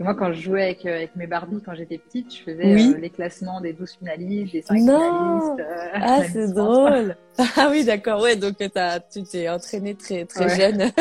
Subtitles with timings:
[0.00, 2.98] moi, quand je jouais avec, euh, avec mes Barbies quand j'étais petite, je faisais euh,
[2.98, 5.60] les classements des 12 finalistes, des 5 finalistes.
[5.60, 7.16] Euh, ah, c'est drôle.
[7.56, 8.22] Ah oui, d'accord.
[8.22, 10.92] Ouais, donc as, tu t'es entraînée très, très jeune.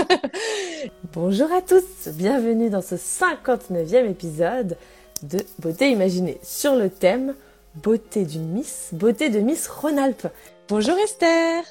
[1.14, 2.08] Bonjour à tous.
[2.08, 4.78] Bienvenue dans ce 59e épisode
[5.22, 7.36] de Beauté imaginée sur le thème
[7.76, 10.28] Beauté d'une Miss, beauté de Miss Rhône-Alpes.
[10.70, 11.64] Bonjour Esther.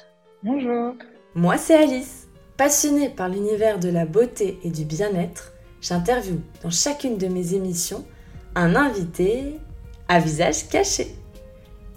[0.43, 0.95] Bonjour.
[1.35, 2.27] Moi, c'est Alice.
[2.57, 5.52] Passionnée par l'univers de la beauté et du bien-être,
[5.83, 8.03] j'interviewe dans chacune de mes émissions
[8.55, 9.57] un invité
[10.07, 11.15] à visage caché.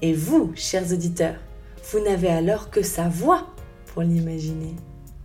[0.03, 1.37] Et vous, chers auditeurs,
[1.91, 3.47] vous n'avez alors que sa voix
[3.87, 4.75] pour l'imaginer.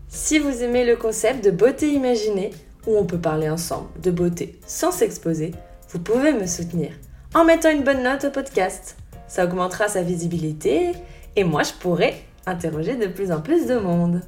[0.07, 2.51] Si vous aimez le concept de beauté imaginée,
[2.87, 5.51] où on peut parler ensemble de beauté sans s'exposer,
[5.89, 6.91] vous pouvez me soutenir
[7.33, 8.97] en mettant une bonne note au podcast.
[9.27, 10.91] Ça augmentera sa visibilité
[11.35, 14.21] et moi je pourrai interroger de plus en plus de monde.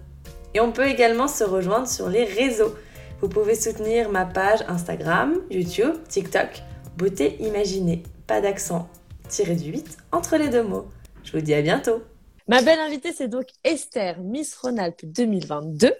[0.53, 2.75] Et on peut également se rejoindre sur les réseaux.
[3.23, 6.61] Vous pouvez soutenir ma page Instagram, YouTube, TikTok,
[6.97, 8.03] Beauté Imaginée.
[8.27, 8.89] Pas d'accent,
[9.29, 10.87] tiré du 8 entre les deux mots.
[11.23, 12.03] Je vous dis à bientôt.
[12.49, 15.93] Ma belle invitée, c'est donc Esther, Miss Rhône-Alpes 2022,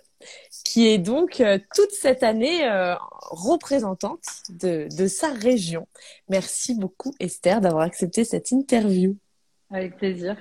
[0.66, 2.96] qui est donc euh, toute cette année euh,
[3.32, 5.88] représentante de, de sa région.
[6.28, 9.16] Merci beaucoup Esther d'avoir accepté cette interview.
[9.72, 10.36] Avec plaisir.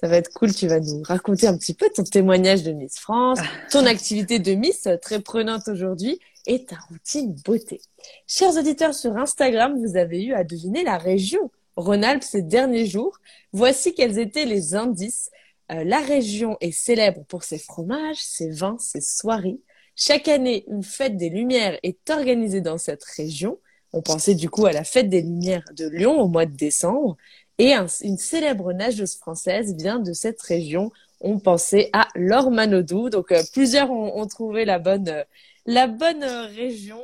[0.00, 0.54] Ça va être cool.
[0.54, 3.38] Tu vas nous raconter un petit peu ton témoignage de Miss France,
[3.70, 7.80] ton activité de Miss euh, très prenante aujourd'hui et ta routine beauté.
[8.26, 13.18] Chers auditeurs sur Instagram, vous avez eu à deviner la région Rhône-Alpes ces derniers jours.
[13.52, 15.30] Voici quels étaient les indices.
[15.70, 19.60] Euh, la région est célèbre pour ses fromages, ses vins, ses soirées.
[19.94, 23.58] Chaque année, une fête des Lumières est organisée dans cette région.
[23.92, 27.16] On pensait du coup à la fête des Lumières de Lyon au mois de décembre.
[27.58, 30.92] Et une célèbre nageuse française vient de cette région.
[31.20, 33.10] On pensait à Laure Manodou.
[33.10, 35.24] Donc euh, plusieurs ont, trouvé la bonne, euh,
[35.68, 37.02] euh, région.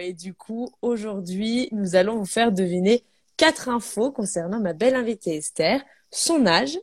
[0.00, 3.04] et du coup, aujourd'hui, nous allons vous faire deviner
[3.36, 6.78] quatre infos concernant ma belle invitée Esther, son âge,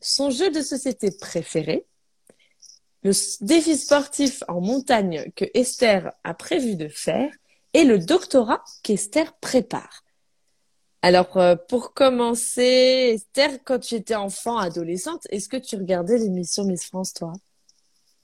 [0.00, 1.86] son jeu de société préféré,
[3.02, 7.32] le défi sportif en montagne que Esther a prévu de faire
[7.72, 10.04] et le doctorat qu'Esther prépare.
[11.04, 16.64] Alors, euh, pour commencer, Esther, quand tu étais enfant, adolescente, est-ce que tu regardais l'émission
[16.64, 17.32] Miss France, toi?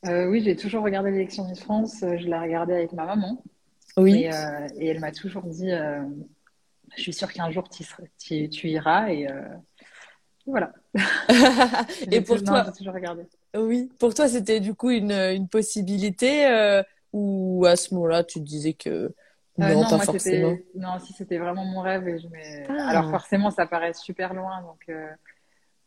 [0.06, 2.05] Euh, Oui, j'ai toujours regardé l'élection Miss France.
[2.05, 3.43] Euh, je la regardais avec ma maman.
[3.97, 4.28] Oui.
[4.78, 5.71] Et, elle m'a toujours dit
[6.97, 9.11] Je suis sûre qu'un jour, tu, tu iras.
[9.11, 9.27] Et
[10.47, 10.72] voilà.
[12.12, 13.25] et pour toi toujours regardé.
[13.56, 13.91] Oui.
[13.99, 16.81] Pour toi, c'était du coup une, une possibilité
[17.12, 19.12] ou à ce moment-là, tu te disais que
[19.61, 20.57] euh, non, forcément.
[20.75, 22.09] Non, si c'était vraiment mon rêve.
[22.09, 22.27] Et je
[22.69, 22.89] ah.
[22.89, 24.63] Alors forcément, ça paraît super loin.
[24.63, 25.09] Donc euh,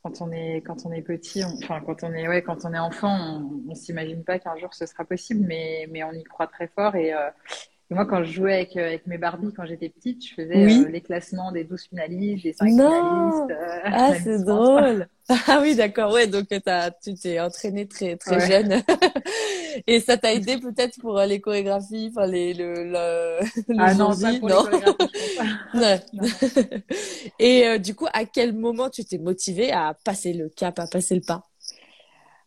[0.03, 2.79] quand on est quand on est petit, enfin quand on est ouais quand on est
[2.79, 6.47] enfant, on, on s'imagine pas qu'un jour ce sera possible, mais mais on y croit
[6.47, 7.29] très fort et euh,
[7.95, 11.51] moi, quand je jouais avec, avec mes Barbies quand j'étais petite, je faisais les classements
[11.51, 13.51] des 12 finalistes, des 5 finalistes.
[13.51, 15.07] Euh, ah, c'est drôle.
[15.47, 16.11] Ah oui, d'accord.
[16.13, 18.81] Ouais, donc as, tu t'es entraînée très très jeune.
[19.87, 23.39] Et ça t'a aidé peut-être pour les chorégraphies, enfin les le, le,
[23.79, 24.65] ah non, pas pour non?
[25.73, 26.21] Les non.
[27.39, 31.15] Et du coup, à quel moment tu t'es motivée à passer le cap, à passer
[31.15, 31.43] le pas?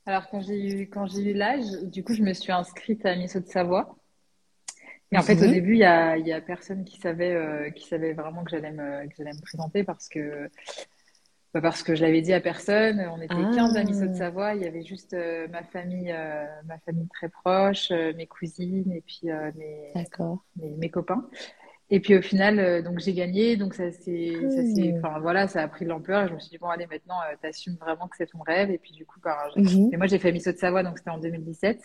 [0.06, 3.16] Alors quand j'ai eu quand j'ai eu l'âge, du coup, je me suis inscrite à
[3.16, 3.96] Miss de Savoie.
[5.12, 5.52] Et en fait, au mhm.
[5.52, 8.72] début, il y a, y a personne qui savait, euh, qui savait vraiment que j'allais
[8.72, 10.50] me, que j'allais me présenter parce que,
[11.54, 13.00] bah parce que je l'avais dit à personne.
[13.12, 14.54] On était 15 amis de Savoie.
[14.54, 19.00] Il y avait juste euh, ma famille, euh, ma famille très proche, mes cousines et
[19.00, 21.28] puis mes, mes, mes, copains.
[21.90, 23.56] Et puis au final, donc j'ai gagné.
[23.56, 24.34] Donc ça c'est,
[24.98, 26.24] enfin voilà, ça a pris de l'ampleur.
[26.24, 28.72] Et je me suis dit bon allez maintenant, t'assumes vraiment que c'est ton rêve.
[28.72, 29.96] Et puis du coup, bah, mhm.
[29.96, 31.80] moi j'ai fait Miss de Savoie, donc c'était en 2017.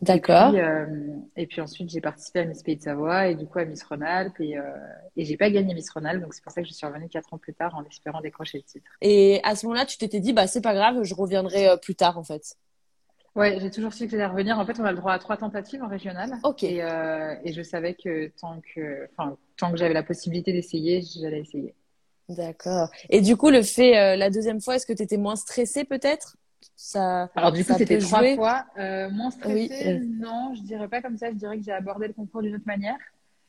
[0.00, 0.54] D'accord.
[0.54, 0.86] Euh,
[1.36, 3.82] et, puis ensuite, j'ai participé à Miss Pays de Savoie et du coup à Miss
[3.82, 4.40] Rhône-Alpes.
[4.40, 4.62] Et, euh,
[5.16, 7.34] et j'ai pas gagné Miss Rhône-Alpes, donc c'est pour ça que je suis revenue quatre
[7.34, 8.90] ans plus tard en espérant décrocher le titre.
[9.02, 11.94] Et à ce moment-là, tu t'étais dit, bah c'est pas grave, je reviendrai euh, plus
[11.94, 12.56] tard en fait.
[13.36, 14.58] Ouais, j'ai toujours su que j'allais revenir.
[14.58, 16.32] En fait, on a le droit à trois tentatives en régional.
[16.44, 16.64] Ok.
[16.64, 19.06] Et, euh, et je savais que tant que,
[19.56, 21.74] tant que j'avais la possibilité d'essayer, j'allais essayer.
[22.28, 22.88] D'accord.
[23.08, 26.36] Et du coup, le fait la deuxième fois, est-ce que tu étais moins stressée peut-être?
[26.76, 28.64] Ça, Alors du coup, c'était trois fois.
[28.78, 31.30] Euh, moins stressé, non, je dirais pas comme ça.
[31.30, 32.96] Je dirais que j'ai abordé le concours d'une autre manière.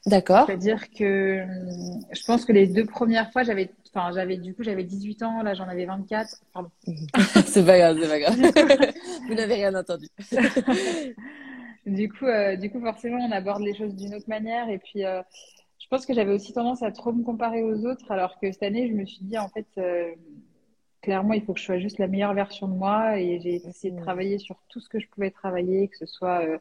[0.06, 0.48] D'accord.
[0.48, 4.64] C'est-à-dire que hum, je pense que les deux premières fois, j'avais, enfin, j'avais du coup,
[4.64, 6.42] j'avais 18 ans, là, j'en avais 24.
[6.54, 6.70] Pardon.
[7.46, 8.36] c'est pas grave, c'est pas grave.
[9.28, 10.08] Vous n'avez rien entendu.
[11.86, 14.70] du coup, euh, du coup, forcément, on aborde les choses d'une autre manière.
[14.70, 15.22] Et puis, euh,
[15.78, 18.64] je pense que j'avais aussi tendance à trop me comparer aux autres, alors que cette
[18.64, 20.12] année, je me suis dit, en fait, euh,
[21.02, 23.92] clairement, il faut que je sois juste la meilleure version de moi et j'ai essayé
[23.92, 26.58] de travailler sur tout ce que je pouvais travailler, que ce soit euh,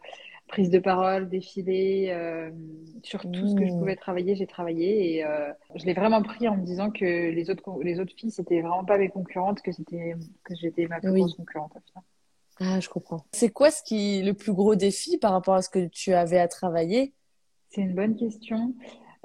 [0.48, 2.50] prise de parole, défilé, euh,
[3.02, 3.76] sur tout ce que je Mmh.
[3.76, 7.50] pouvais travailler, j'ai travaillé et euh, je l'ai vraiment pris en me disant que les
[7.50, 10.14] autres, les autres filles, c'était vraiment pas mes concurrentes, que c'était,
[10.44, 11.14] que j'étais ma plus Oui.
[11.14, 11.72] grosse concurrente.
[12.60, 13.26] Ah, je comprends.
[13.32, 16.38] C'est quoi ce qui le plus gros défi par rapport à ce que tu avais
[16.38, 17.12] à travailler?
[17.70, 18.74] C'est une bonne question.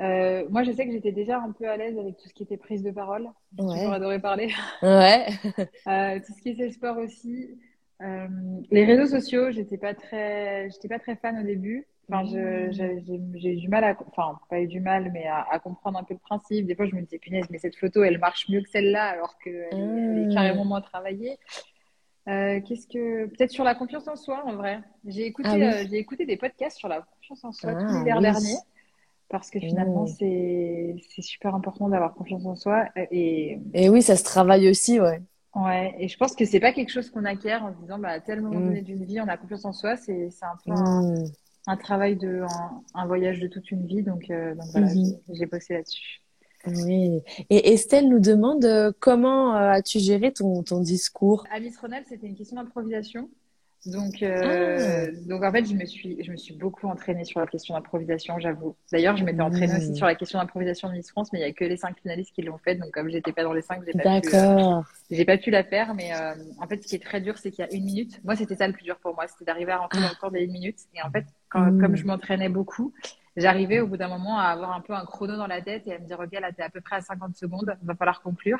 [0.01, 2.43] Euh, moi, je sais que j'étais déjà un peu à l'aise avec tout ce qui
[2.43, 3.29] était prise de parole.
[3.57, 3.75] J'ai Ouais.
[3.77, 4.51] toujours adoré parler.
[4.81, 5.25] Ouais.
[5.87, 7.57] Euh, tout ce qui était sport aussi.
[8.01, 8.27] Euh,
[8.71, 11.87] les réseaux sociaux, j'étais pas très, j'étais pas très fan au début.
[12.11, 12.23] Enfin,
[12.71, 16.03] j'ai, eu du mal à, enfin, pas eu du mal, mais à, à comprendre un
[16.03, 16.67] peu le principe.
[16.67, 19.37] Des fois, je me disais, punaise, mais cette photo, elle marche mieux que celle-là, alors
[19.39, 20.33] qu'elle est, Ah.
[20.33, 21.37] carrément moins travaillée.
[22.27, 24.81] Euh, qu'est-ce que, peut-être sur la confiance en soi, en vrai.
[25.07, 25.63] J'ai écouté, Ah oui.
[25.63, 28.21] euh, j'ai écouté des podcasts sur la confiance en soi tout Ah, l'hiver oui.
[28.23, 28.55] dernier.
[29.29, 30.07] Parce que finalement, Mm.
[30.19, 32.85] c'est, c'est super important d'avoir confiance en soi.
[33.11, 35.21] Et, Et oui, ça se travaille aussi, ouais.
[35.55, 38.09] Ouais, et je pense que c'est pas quelque chose qu'on acquiert en se disant bah
[38.09, 38.65] à tel moment Mm.
[38.65, 41.25] donné d'une vie on a confiance en soi, c'est c'est un peu un, Mm.
[41.67, 45.01] un travail de un, un voyage de toute une vie donc euh, donc voilà, j'ai
[45.33, 46.21] j'ai bossé là-dessus.
[46.67, 47.21] Oui.
[47.49, 51.45] Et Estelle nous demande euh, comment euh, as-tu géré ton, ton discours?
[51.51, 53.29] À Miss Ronald, c'était une question d'improvisation.
[53.85, 57.45] Donc euh, donc en fait, je me suis je me suis beaucoup entraînée sur la
[57.45, 58.75] question d'improvisation, j'avoue.
[58.91, 59.77] D'ailleurs, je m'étais entraînée Mm.
[59.77, 61.95] aussi sur la question d'improvisation de Miss France, mais il y a que les cinq
[62.01, 64.31] finalistes qui l'ont fait donc comme j'étais pas dans les cinq, j'ai pas pu euh,
[64.31, 64.83] D'accord.
[65.11, 67.51] J'ai pas pu la faire, mais euh, en fait, ce qui est très dur, c'est
[67.51, 68.19] qu'il y a une minute.
[68.23, 70.31] Moi, c'était ça le plus dur pour moi, c'était d'arriver à rentrer dans le temps
[70.31, 70.79] des une minute.
[70.95, 71.79] Et en fait, quand, Mm.
[71.81, 72.91] comme je m'entraînais beaucoup,
[73.37, 75.93] j'arrivais au bout d'un moment à avoir un peu un chrono dans la tête et
[75.93, 78.59] à me dire, OK, là, t'es à peu près à 50 secondes, va falloir conclure.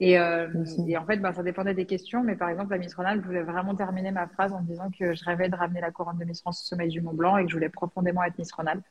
[0.00, 0.48] Et, euh,
[0.88, 3.42] et en fait, ben, ça dépendait des questions, mais par exemple, la Miss Ronald voulait
[3.42, 6.24] vraiment terminer ma phrase en me disant que je rêvais de ramener la couronne de
[6.24, 8.82] Miss France au sommet du Mont Blanc et que je voulais profondément être Miss Ronald.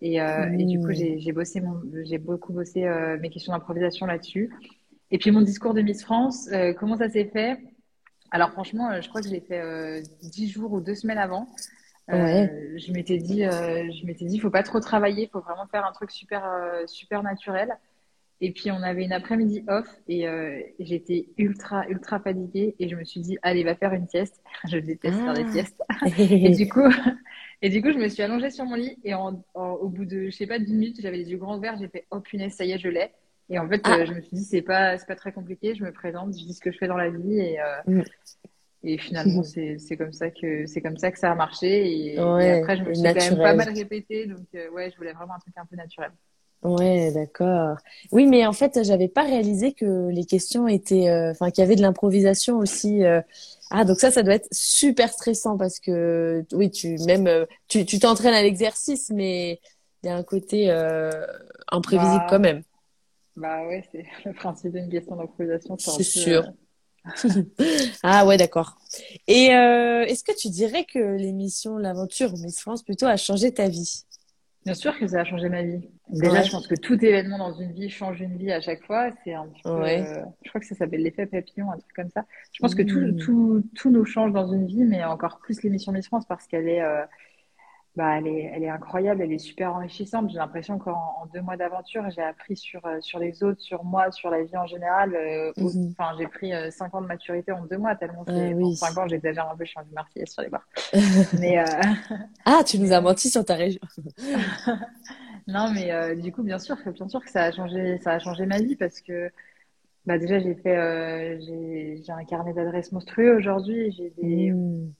[0.00, 1.18] Et, euh, et du coup, Mm.
[1.18, 1.62] j'ai bossé
[2.04, 4.52] j'ai beaucoup bossé euh, mes questions d'improvisation là-dessus.
[5.10, 6.48] Et puis mon discours de Miss France,
[6.78, 7.58] comment ça s'est fait?
[8.30, 11.48] Alors franchement, je crois que je l'ai fait dix jours ou deux semaines avant.
[12.08, 12.74] Ouais.
[12.76, 16.10] je m'étais dit, je m'étais dit, faut pas trop travailler, faut vraiment faire un truc
[16.10, 16.44] super,
[16.86, 17.76] super naturel.
[18.44, 22.94] Et puis on avait une après-midi off et euh, j'étais ultra, ultra fatiguée et je
[22.94, 24.42] me suis dit, allez, va faire une sieste.
[24.68, 25.50] Je déteste faire des Ah.
[25.50, 25.82] siestes.
[26.18, 26.82] Et du coup,
[27.62, 30.04] et du coup, je me suis allongée sur mon lit et en, en- au bout
[30.04, 32.52] de, je sais pas, d'une minute, j'avais les yeux grands ouverts, j'ai fait, oh punaise,
[32.52, 33.12] ça y est, je l'ai.
[33.48, 33.94] Et en fait, Ah.
[33.94, 36.52] euh, je me suis dit, c'est pas, pas très compliqué, je me présente, je dis
[36.52, 38.02] ce que je fais dans la vie et, euh, Mm.
[38.82, 41.86] et finalement, c'est, comme ça que, c'est comme ça que ça a marché.
[41.90, 43.38] Et, et après, je me et suis quand même naturel.
[43.38, 46.10] pas mal répétée, donc euh, ouais, je voulais vraiment un truc un peu naturel.
[46.64, 47.76] Ouais, d'accord.
[48.10, 51.64] Oui, mais en fait, j'avais pas réalisé que les questions étaient, euh, enfin, qu'il y
[51.66, 53.04] avait de l'improvisation aussi.
[53.04, 53.20] euh.
[53.70, 57.84] Ah, donc ça, ça doit être super stressant parce que, oui, tu même, euh, tu,
[57.84, 59.60] tu t'entraînes à l'exercice, mais
[60.02, 61.10] il y a un côté euh,
[61.70, 62.62] imprévisible Bah, quand même.
[63.36, 65.76] Bah ouais, c'est le principe d'une question d'improvisation.
[65.76, 66.44] C'est sûr.
[68.02, 68.76] Ah ouais, d'accord.
[69.26, 74.04] Et est-ce que tu dirais que l'émission L'Aventure Miss France plutôt a changé ta vie?
[74.64, 75.88] Bien sûr que ça a changé ma vie.
[76.08, 76.42] Déjà, Ouais.
[76.44, 79.10] je pense que tout événement dans une vie change une vie à chaque fois.
[79.22, 80.00] C'est un petit peu, Ouais.
[80.00, 82.24] euh, je crois que ça s'appelle l'effet papillon, un truc comme ça.
[82.52, 83.16] Je pense que tout, Mm.
[83.18, 86.68] tout, tout nous change dans une vie, mais encore plus l'émission Miss France parce qu'elle
[86.68, 87.04] est, euh,
[87.96, 90.30] bah, elle est, elle est incroyable, elle est super enrichissante.
[90.30, 90.92] J'ai l'impression qu'en
[91.22, 94.42] en deux mois d'aventure, j'ai appris sur, euh, sur les autres, sur moi, sur la
[94.42, 95.14] vie en général.
[95.14, 95.94] euh, Mhm.
[95.96, 98.76] Enfin, j'ai pris euh, cinq ans de maturité en deux mois, tellement Ah bon, oui.
[98.76, 100.66] cinq ans, j'exagère un peu, je suis un sur les bars.
[101.40, 101.82] Mais, euh,
[102.44, 103.80] Ah, tu nous as menti sur ta région.
[105.46, 108.12] Non, mais euh, du coup, bien sûr, que- bien sûr que ça a changé, ça
[108.12, 109.30] a changé ma vie parce que
[110.06, 113.92] bah déjà j'ai fait, euh, j'ai, j'ai un carnet d'adresses monstrueux aujourd'hui.
[113.92, 114.94] J'ai des, Mm.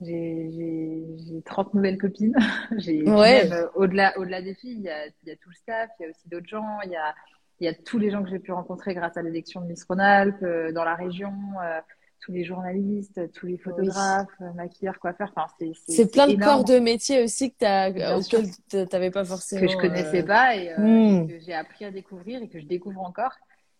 [0.00, 2.34] J'ai, j'ai, j'ai 30 nouvelles copines.
[3.06, 3.50] Ouais.
[3.52, 6.04] euh, au-delà, au-delà des filles, il y a, il y a tout le staff, il
[6.04, 7.14] y a aussi d'autres gens, il y a,
[7.60, 9.84] il y a tous les gens que j'ai pu rencontrer grâce à l'élection de Miss
[9.84, 11.80] Rhône-Alpes euh, dans la région, euh,
[12.20, 15.32] tous les journalistes, tous les photographes, euh, maquilleurs, coiffeurs.
[15.34, 15.46] Enfin,
[15.86, 19.60] c'est, plein de corps de métier aussi que auxquels t- t'avais pas forcément.
[19.62, 21.24] que je connaissais euh, pas et, euh, Hmm.
[21.24, 23.32] et que j'ai appris à découvrir et que je découvre encore.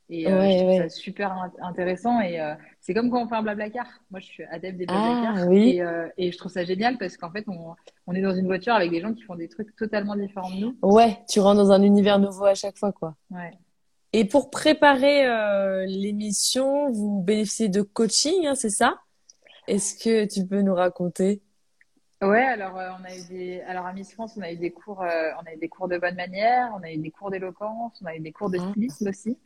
[0.09, 0.79] Et euh, Ouais, je trouve ouais.
[0.79, 2.21] ça super in- intéressant.
[2.21, 3.87] Et euh, c'est comme quand on fait un blablacar.
[4.11, 5.49] Moi, je suis adepte des Ah, blablacars.
[5.49, 5.71] oui.
[5.77, 7.75] Et, euh, et je trouve ça génial parce qu'en fait, on,
[8.07, 10.57] on est dans une voiture avec des gens qui font des trucs totalement différents de
[10.61, 10.77] nous.
[10.83, 13.17] Ouais, tu rentres dans un univers nouveau à chaque fois, quoi.
[13.31, 13.53] Ouais.
[14.13, 15.27] Et pour préparer
[15.87, 18.99] l'émission, vous bénéficiez de coaching, hein, c'est ça?
[19.67, 21.43] Est-ce que tu peux nous raconter?
[22.23, 24.71] Ouais, alors euh, on a eu des, alors à Miss France, on a eu des
[24.71, 27.31] cours, euh, on a eu des cours de bonne manière, on a eu des cours
[27.31, 28.71] d'éloquence, on a eu des cours de Ah.
[28.71, 29.37] stylisme aussi.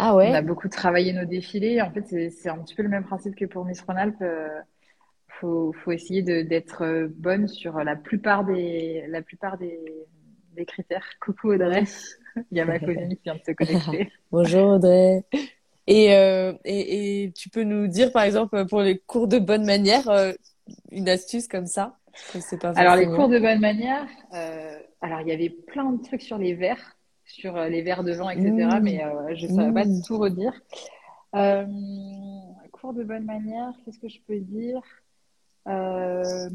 [0.00, 1.82] Ah On a beaucoup travaillé nos défilés.
[1.82, 4.22] En fait, c'est un petit peu le même principe que pour Miss Rhône-Alpes.
[4.22, 4.48] Euh,
[5.40, 9.78] faut, faut essayer d'être euh, bonne sur la plupart des, la plupart des,
[10.54, 11.06] des critères.
[11.20, 11.84] Coucou Audrey,
[12.50, 14.12] il y a ma cousine qui vient de se connecter.
[14.32, 15.24] Bonjour Audrey.
[15.86, 19.64] Et, euh, et, et tu peux nous dire, par exemple, pour les cours de bonne
[19.64, 20.32] manière, euh,
[20.90, 21.96] une astuce comme ça?
[22.60, 26.22] Pas Alors, les cours de bonne manière, euh, alors il y avait plein de trucs
[26.22, 26.96] sur les verres,
[27.32, 28.50] sur euh, les verres de vin, etc.
[28.52, 28.80] Mmh.
[28.82, 30.02] Mais euh, je ne saurais pas Mmh.
[30.06, 30.52] tout redire.
[31.34, 31.66] Euh,
[32.72, 34.80] cours de bonne manière, qu'est-ce que je peux dire?
[35.68, 36.48] Euh,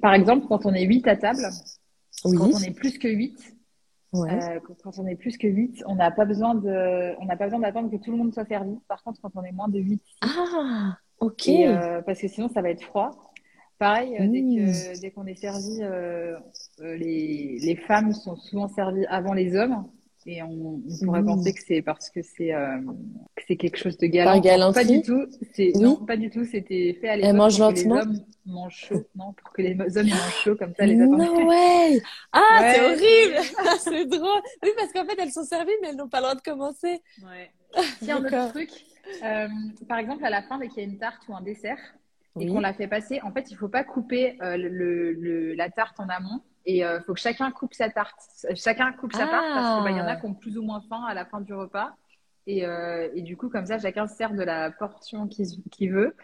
[0.00, 1.46] par exemple, quand on est 8 à table,
[2.24, 2.36] Oui.
[2.36, 3.36] quand on est plus que 8,
[4.12, 4.30] Ouais.
[4.30, 7.44] euh, quand on est plus que 8, on n'a pas besoin de, on n'a pas
[7.46, 8.76] besoin d'attendre que tout le monde soit servi.
[8.88, 10.14] Par contre, quand on est moins de 8, si.
[10.20, 11.48] Ah, ok.
[11.48, 11.74] Et,
[12.04, 13.32] parce que sinon, ça va être froid.
[13.78, 15.00] Pareil, dès Mmh.
[15.00, 16.36] dès qu'on est servi, euh,
[16.78, 19.84] les, les femmes sont souvent servies avant les hommes.
[20.24, 21.26] Et on, on pourrait Mmh.
[21.26, 22.78] penser que c'est parce que c'est euh,
[23.34, 24.72] que c'est quelque chose de galant.
[24.72, 25.26] Pas du tout.
[25.52, 25.82] C'est, Oui.
[25.82, 26.44] non, pas du tout.
[26.44, 28.00] C'était fait à Elle l'époque mange pour que les lentement?
[28.02, 29.04] hommes mangent chaud.
[29.16, 31.18] Non, pour que les hommes mangent chaud, comme ça, les attendent.
[31.18, 32.00] No way!
[32.32, 33.46] Ah, c'est horrible!
[33.80, 34.40] c'est drôle!
[34.62, 37.02] Oui, parce qu'en fait, elles sont servies, mais elles n'ont pas le droit de commencer.
[37.24, 37.50] Ouais.
[38.00, 38.70] Il y a un autre truc.
[39.24, 39.48] Euh,
[39.88, 41.78] par exemple, à la fin, dès qu'il y a une tarte ou un dessert
[42.38, 42.46] et Oui.
[42.46, 45.98] qu'on la fait passer, en fait, il faut pas couper euh, le, le- la tarte
[45.98, 48.20] en amont et il faut que chacun coupe sa tarte.
[48.54, 50.16] Chacun coupe sa part parce qu'il y en a Ah.
[50.16, 51.94] qui ont plus ou moins faim à la fin du repas.
[52.46, 56.14] Et, euh, et du coup, comme ça, chacun se sert de la portion qu'il veut.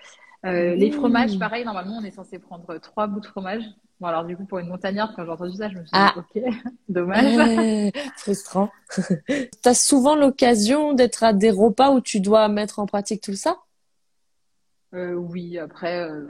[0.47, 0.93] Euh, Les Mmh.
[0.93, 3.63] fromages, pareil, normalement, on est censé prendre trois bouts de fromage.
[4.01, 5.93] Bon, alors du coup, pour une montagnarde, quand j'ai entendu ça, je me suis dit,
[5.93, 6.15] Ah.
[6.17, 6.43] ok,
[6.89, 7.37] dommage.
[7.37, 8.71] Euh, frustrant.
[9.63, 13.59] T'as souvent l'occasion d'être à des repas où tu dois mettre en pratique tout ça?
[14.95, 16.27] Euh, oui, après, euh,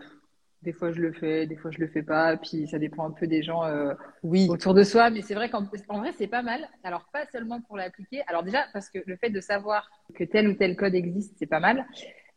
[0.63, 3.11] des fois je le fais, des fois je le fais pas, puis ça dépend un
[3.13, 4.49] peu des gens euh, Oui.
[4.49, 6.69] autour de soi, mais c'est vrai qu'en en vrai c'est pas mal.
[6.83, 10.49] Alors pas seulement pour l'appliquer, alors déjà parce que le fait de savoir que tel
[10.49, 11.87] ou tel code existe, c'est pas mal,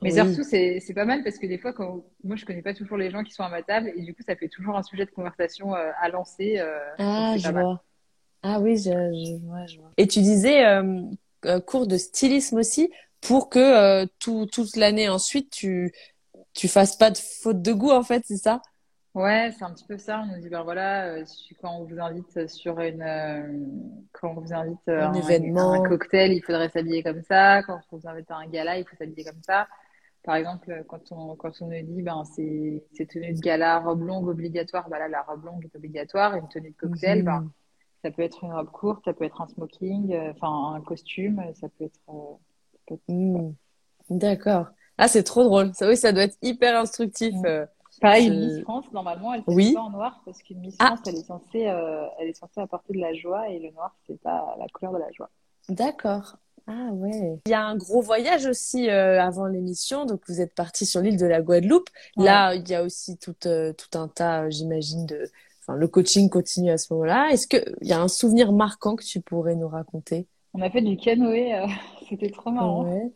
[0.02, 0.16] mais Oui.
[0.16, 3.12] surtout c'est pas mal parce que des fois quand moi je connais pas toujours les
[3.12, 5.12] gens qui sont à ma table et du coup ça fait toujours un sujet de
[5.12, 6.60] conversation euh, à lancer.
[6.60, 7.64] euh, Ah, je mal.
[7.64, 7.84] vois.
[8.44, 9.92] Ah oui, je, je vois, je vois.
[9.98, 10.64] Et tu disais
[11.66, 15.92] cours de stylisme aussi pour que euh, tout, toute l'année ensuite tu
[16.54, 18.62] tu fasses pas de faute de goût en fait, c'est ça?
[19.14, 20.22] Ouais, c'est un petit peu ça.
[20.22, 21.26] On nous dit, ben voilà, euh,
[21.62, 23.44] quand on vous invite sur une, euh,
[24.14, 25.74] quand on vous invite euh, Un à un, événement.
[25.74, 27.62] un cocktail, il faudrait s'habiller comme ça.
[27.64, 29.68] Quand on vous invite à un gala, il faut s'habiller comme ça.
[30.24, 34.04] Par exemple, quand on, quand on nous dit, ben c'est, c'est tenue de gala, robe
[34.04, 36.36] longue obligatoire, bah là, la robe longue est obligatoire.
[36.36, 37.52] Une tenue de cocktail, ben, Mhm.
[38.06, 41.42] ça peut être une robe courte, ça peut être un smoking, euh, enfin, un costume,
[41.56, 42.14] ça peut être, euh,
[42.72, 43.52] ça peut être- Hmm.
[44.10, 44.68] D'accord.
[45.02, 45.72] Ah, c'est trop drôle.
[45.74, 47.34] Ça, oui, ça doit être hyper instructif.
[47.36, 47.46] Mm.
[47.46, 47.66] euh.
[48.00, 49.70] Pareil, Je- une Miss France, normalement, elle Oui.
[49.72, 50.88] ne pas en noir parce qu'une Miss Ah.
[50.88, 53.96] France, elle est censée, euh, elle est censée apporter de la joie et le noir,
[54.08, 55.30] c'est pas la couleur de la joie.
[55.70, 56.38] D'accord.
[56.68, 57.40] Ah ouais.
[57.46, 60.06] Il y a un gros voyage aussi euh, avant l'émission.
[60.06, 61.90] Donc vous êtes parti sur l'île de la Guadeloupe.
[62.18, 62.26] Ouais.
[62.26, 65.30] Là, il y a aussi tout, euh, tout un tas, j'imagine, de.
[65.64, 67.30] Enfin, le coaching continue à ce moment-là.
[67.32, 70.28] Est-ce que il y a un souvenir marquant que tu pourrais nous raconter?
[70.54, 71.66] On a fait du canoë, euh,
[72.10, 72.84] c'était trop marrant.
[72.86, 73.12] Ouais.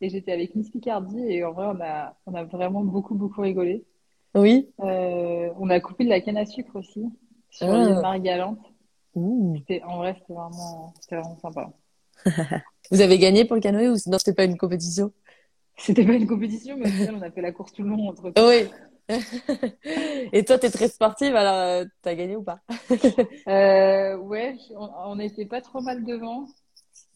[0.00, 3.40] Et j'étais avec Miss Picardie et en vrai, on a, on a vraiment beaucoup, beaucoup
[3.40, 3.84] rigolé.
[4.34, 4.68] Oui.
[4.80, 7.04] Euh, on a coupé de la canne à sucre aussi
[7.50, 8.54] sur Ah.
[9.14, 9.56] Ouh.
[9.56, 11.72] C'était, en vrai, c'était vraiment, c'était vraiment sympa.
[12.90, 15.12] Vous avez gagné pour le canoë ou non, c'était pas une compétition?
[15.78, 18.08] C'était pas une compétition, mais au final, on a fait la course tout le long
[18.08, 18.68] entre Oui.
[20.32, 22.60] Et toi, t'es très sportive, alors euh, t'as gagné ou pas?
[23.48, 26.46] Euh, ouais, on, on était pas trop mal devant,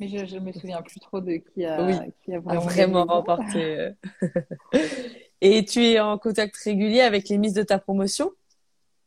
[0.00, 1.94] mais je, je me souviens plus trop de qui a, Oui.
[2.24, 3.78] qui a a vraiment remporté.
[3.78, 3.92] euh.
[5.42, 8.30] Et tu es en contact régulier avec les Miss de ta promotion?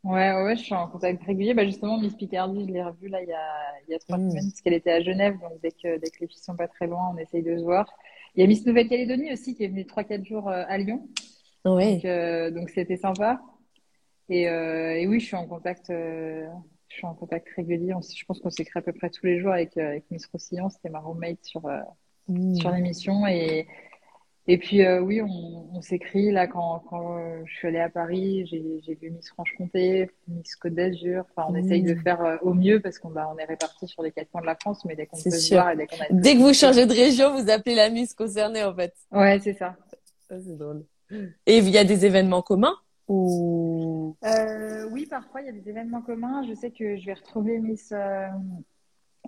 [0.04, 1.54] Ouais, ouais, ouais, je suis en contact régulier.
[1.54, 3.48] Bah, justement, Miss Picardie, je l'ai revue là il y a,
[3.88, 4.30] il y a trois Mm.
[4.32, 5.36] semaines parce qu'elle était à Genève.
[5.40, 7.64] Donc, dès que, dès que les filles sont pas très loin, on essaye de se
[7.64, 7.86] voir.
[8.36, 11.08] Il y a Miss Nouvelle-Calédonie aussi qui est venue trois, quatre jours euh, à Lyon.
[11.66, 11.96] Oui.
[11.96, 13.42] Donc, euh, donc c'était sympa.
[14.30, 16.48] Et, euh, et oui, je suis en contact, euh,
[16.94, 17.94] je suis en contact régulier.
[17.94, 20.26] On je pense qu'on s'écrit à peu près tous les jours avec, euh, avec Miss
[20.28, 20.70] Roussillon.
[20.70, 21.80] C'était ma roommate sur, euh,
[22.30, 22.56] Mm.
[22.56, 23.28] sur l'émission.
[23.28, 23.68] Et,
[24.48, 26.32] et puis, euh, oui, on, on s'écrit.
[26.32, 31.26] Là, quand, quand je suis allée à Paris, j'ai, vu Miss Franche-Comté, Miss Côte d'Azur.
[31.36, 31.58] Enfin, on Mmh.
[31.58, 34.30] essaye de faire euh, au mieux parce qu'on bah, on est répartis sur les quatre
[34.32, 36.22] coins de la France, mais dès qu'on peut se voir et dès qu'on a une
[36.22, 38.94] Dès que vous changez de région, vous appelez la Miss concernée, en fait.
[39.12, 39.76] Ouais, c'est ça.
[40.30, 40.86] Ça, c'est drôle.
[41.46, 42.76] Et il y a des événements communs?
[43.08, 44.16] Ou...
[44.24, 46.44] Euh, oui, parfois il y a des événements communs.
[46.48, 48.28] Je sais que je vais retrouver Miss, euh,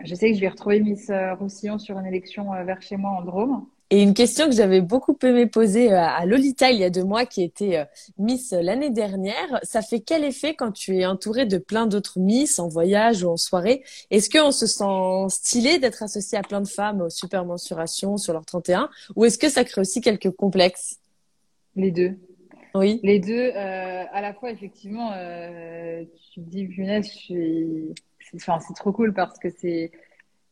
[0.03, 3.11] je sais que je vais retrouver Miss euh, Roussillon sur une élection vers chez moi
[3.11, 3.65] en Drôme.
[3.91, 7.27] Et une question que j'avais beaucoup aimé poser à Lolita il y a deux mois,
[7.27, 7.85] qui était
[8.17, 9.59] Miss l'année dernière.
[9.61, 13.29] Ça fait quel effet quand tu es entourée de plein d'autres Miss en voyage ou
[13.29, 13.83] en soirée?
[14.09, 18.33] Est-ce qu'on se sent stylé d'être associé à plein de femmes aux super mensurations sur
[18.33, 18.89] leur 31?
[19.15, 20.97] Ou est-ce que ça crée aussi quelques complexes?
[21.75, 22.17] Les deux.
[22.75, 22.99] Oui.
[23.03, 26.03] Les deux, euh, à la fois, effectivement, euh,
[26.33, 27.95] tu te dis, punaise, je suis...
[28.19, 29.91] c'est, enfin, c'est trop cool parce que c'est.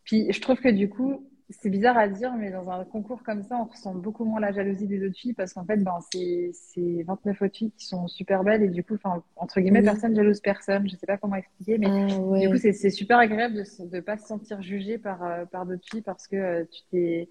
[0.04, 3.44] Puis je trouve que du coup, c'est bizarre à dire, mais dans un concours comme
[3.44, 6.52] ça, on ressent beaucoup moins la jalousie des autres filles parce qu'en fait, ben, c'est,
[6.54, 8.96] c'est 29 autres filles qui sont super belles et du coup,
[9.36, 9.86] entre guillemets, Oui.
[9.86, 10.88] personne jalouse personne.
[10.90, 14.18] Je sais pas comment expliquer, mais Ah du coup, c'est, super agréable de ne pas
[14.18, 17.30] se sentir jugé par, euh, par d'autres filles parce que euh, tu t'es,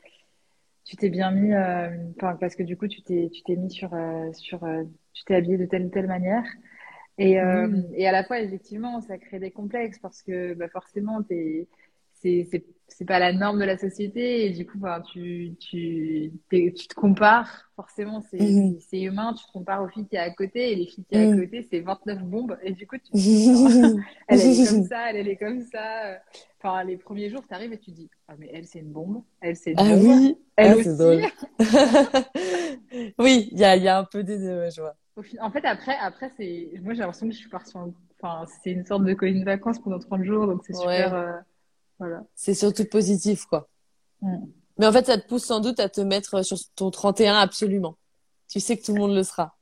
[0.84, 3.70] tu t'es bien mis, euh, enfin, parce que du coup, tu t'es, tu t'es mis
[3.70, 4.84] sur, euh, sur, euh,
[5.14, 6.44] tu t'es habillé de telle ou telle manière.
[7.18, 7.82] Et, euh, Mm.
[7.94, 11.68] et à la fois, effectivement, ça crée des complexes parce que bah, forcément, t'es,
[12.14, 12.64] c'est, c'est,
[12.96, 16.94] c'est pas la norme de la société et du coup, ben, tu, tu, tu te
[16.94, 17.70] compares.
[17.76, 20.86] Forcément, c'est, c'est humain, tu te compares aux filles qui a à côté et les
[20.86, 21.36] filles qui a à Mm.
[21.40, 23.12] côté, c'est 29 bombes et du coup, tu
[23.52, 23.92] non,
[24.28, 26.18] elle, est comme ça, elle, elle est comme ça.
[26.58, 29.56] Enfin, les premiers jours, t'arrives et tu dis, ah, mais elle, c'est une bombe, elle,
[29.56, 30.88] c'est une Ah bombe, oui, elle Ah, aussi.
[30.96, 31.30] drôle.
[33.18, 34.96] Oui, il y a, y a un peu des deux, je vois.
[35.40, 36.70] En fait, après, après c'est...
[36.82, 37.92] moi, j'ai l'impression que je suis partie sur...
[38.22, 41.02] Enfin, c'est une sorte de colonie de vacances pendant 30 jours, donc c'est Ouais.
[41.02, 41.14] super...
[41.14, 41.32] euh,
[42.02, 42.24] Voilà.
[42.34, 43.68] C'est surtout positif, quoi.
[44.22, 44.38] Mm.
[44.78, 47.96] Mais en fait, ça te pousse sans doute à te mettre sur ton 31 absolument.
[48.48, 49.56] Tu sais que tout le monde le sera.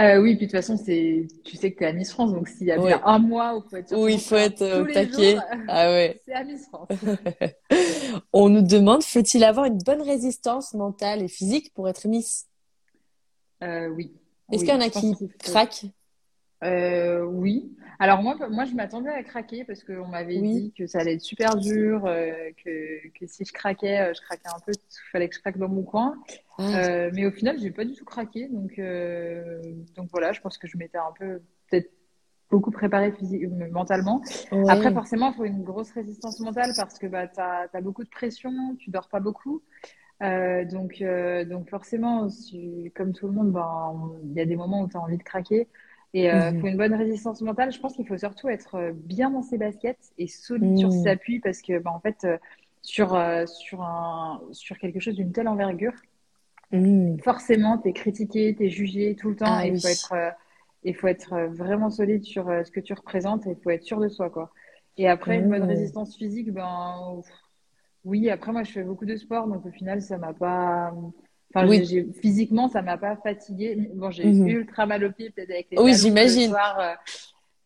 [0.00, 1.26] Euh, oui, puis de toute façon, c'est...
[1.44, 2.86] tu sais que t'es à Miss France, donc s'il y a Ouais.
[2.86, 4.82] bien un mois où il faut être sur Où son il faut 31 être, euh,
[4.82, 5.32] au taquet.
[5.32, 6.22] jours, Ah ouais.
[6.26, 6.88] c'est à Miss France.
[8.32, 12.46] On nous demande, faut-il avoir une bonne résistance mentale et physique pour être Miss?
[13.64, 14.14] Euh, oui.
[14.52, 15.86] Est-ce Oui, qu'il y en a qui craquent?
[16.62, 17.74] Euh, oui.
[17.98, 20.60] Alors moi, moi, je m'attendais à craquer parce qu'on m'avait Oui.
[20.60, 22.32] dit que ça allait être super dur, euh,
[22.64, 25.58] que, que si je craquais, euh, je craquais un peu, il fallait que je craque
[25.58, 26.14] dans mon coin.
[26.58, 28.48] Ah, Euh, mais au final, j'ai pas du tout craqué.
[28.48, 29.60] Donc, euh,
[29.96, 31.40] donc voilà, je pense que je m'étais un peu,
[31.70, 31.90] peut-être
[32.50, 34.22] beaucoup préparée physiquement, mentalement.
[34.68, 38.08] Après, forcément, il faut une grosse résistance mentale parce que bah, tu as, beaucoup de
[38.10, 39.62] pression, tu dors pas beaucoup.
[40.22, 44.56] Euh, donc, euh, donc forcément, si- comme tout le monde, ben, il y a des
[44.56, 45.68] moments où tu as envie de craquer.
[46.14, 46.60] Et il Mhm.
[46.60, 47.72] faut une bonne résistance mentale.
[47.72, 51.08] Je pense qu'il faut surtout être euh, bien dans ses baskets et solide sur ses
[51.08, 52.38] appuis parce que, ben, en fait, euh,
[52.82, 55.92] sur, euh, sur, un, sur quelque chose d'une telle envergure,
[56.72, 57.20] Mm.
[57.22, 59.58] forcément, tu es critiqué, tu es jugé tout le temps.
[59.58, 59.80] Ah et il oui.
[59.80, 63.50] faut être, euh, faut être euh, vraiment solide sur euh, ce que tu représentes et
[63.50, 64.50] il faut être sûr de soi, quoi.
[64.96, 65.64] Et après, une bonne Mm.
[65.64, 67.20] résistance physique, ben,
[68.04, 70.92] oui, après, moi, je fais beaucoup de sport, donc au final, ça m'a pas.
[71.52, 71.84] Enfin, Oui.
[71.84, 73.76] j'ai, physiquement, ça m'a pas fatiguée.
[73.94, 74.48] Bon, j'ai Mhm.
[74.48, 76.42] ultra mal aux pieds, peut-être avec les Oui, j'imagine.
[76.42, 76.94] Le soir, euh,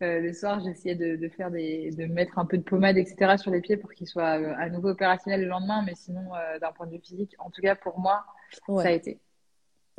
[0.02, 3.36] euh, le soir, j'essayais de, de faire des, de mettre un peu de pommade, etc.,
[3.36, 5.82] sur les pieds pour qu'ils soient euh, à nouveau opérationnels le lendemain.
[5.86, 8.24] Mais sinon, euh, d'un point de vue physique, en tout cas, pour moi,
[8.66, 9.18] ça a été.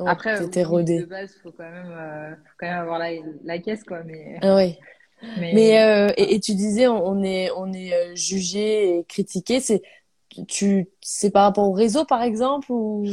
[0.00, 1.00] Ouais, Après, oui, rodée.
[1.00, 3.10] de base, faut quand même, faut quand même avoir la,
[3.44, 4.02] la caisse, quoi.
[4.04, 4.78] Mais, Ah ouais.
[5.38, 9.80] mais, Mais et, et tu disais on, est on est jugé et critiqué, c'est
[10.48, 13.04] tu c'est par rapport au réseau par exemple ou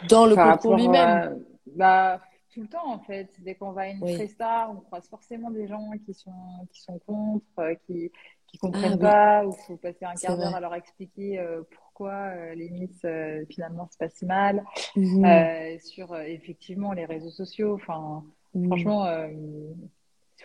[0.00, 1.22] dans le par concours rapport lui-même?
[1.66, 2.20] bah,
[2.52, 3.30] tout le temps, en fait.
[3.40, 4.06] Dès qu'on va à une Oui.
[4.06, 6.32] presta, on croise forcément des gens qui sont,
[6.72, 8.10] qui sont contre, euh, qui,
[8.46, 9.12] qui comprennent Ah oui.
[9.12, 13.04] pas, ou faut passer un quart d'heure à leur expliquer euh, pourquoi euh, les Miss,
[13.04, 14.64] euh, finalement, c'est pas si mal.
[14.96, 15.24] Mhm.
[15.24, 18.68] Euh, sur, euh, effectivement, les réseaux sociaux, enfin, Mhm.
[18.68, 19.28] franchement, euh,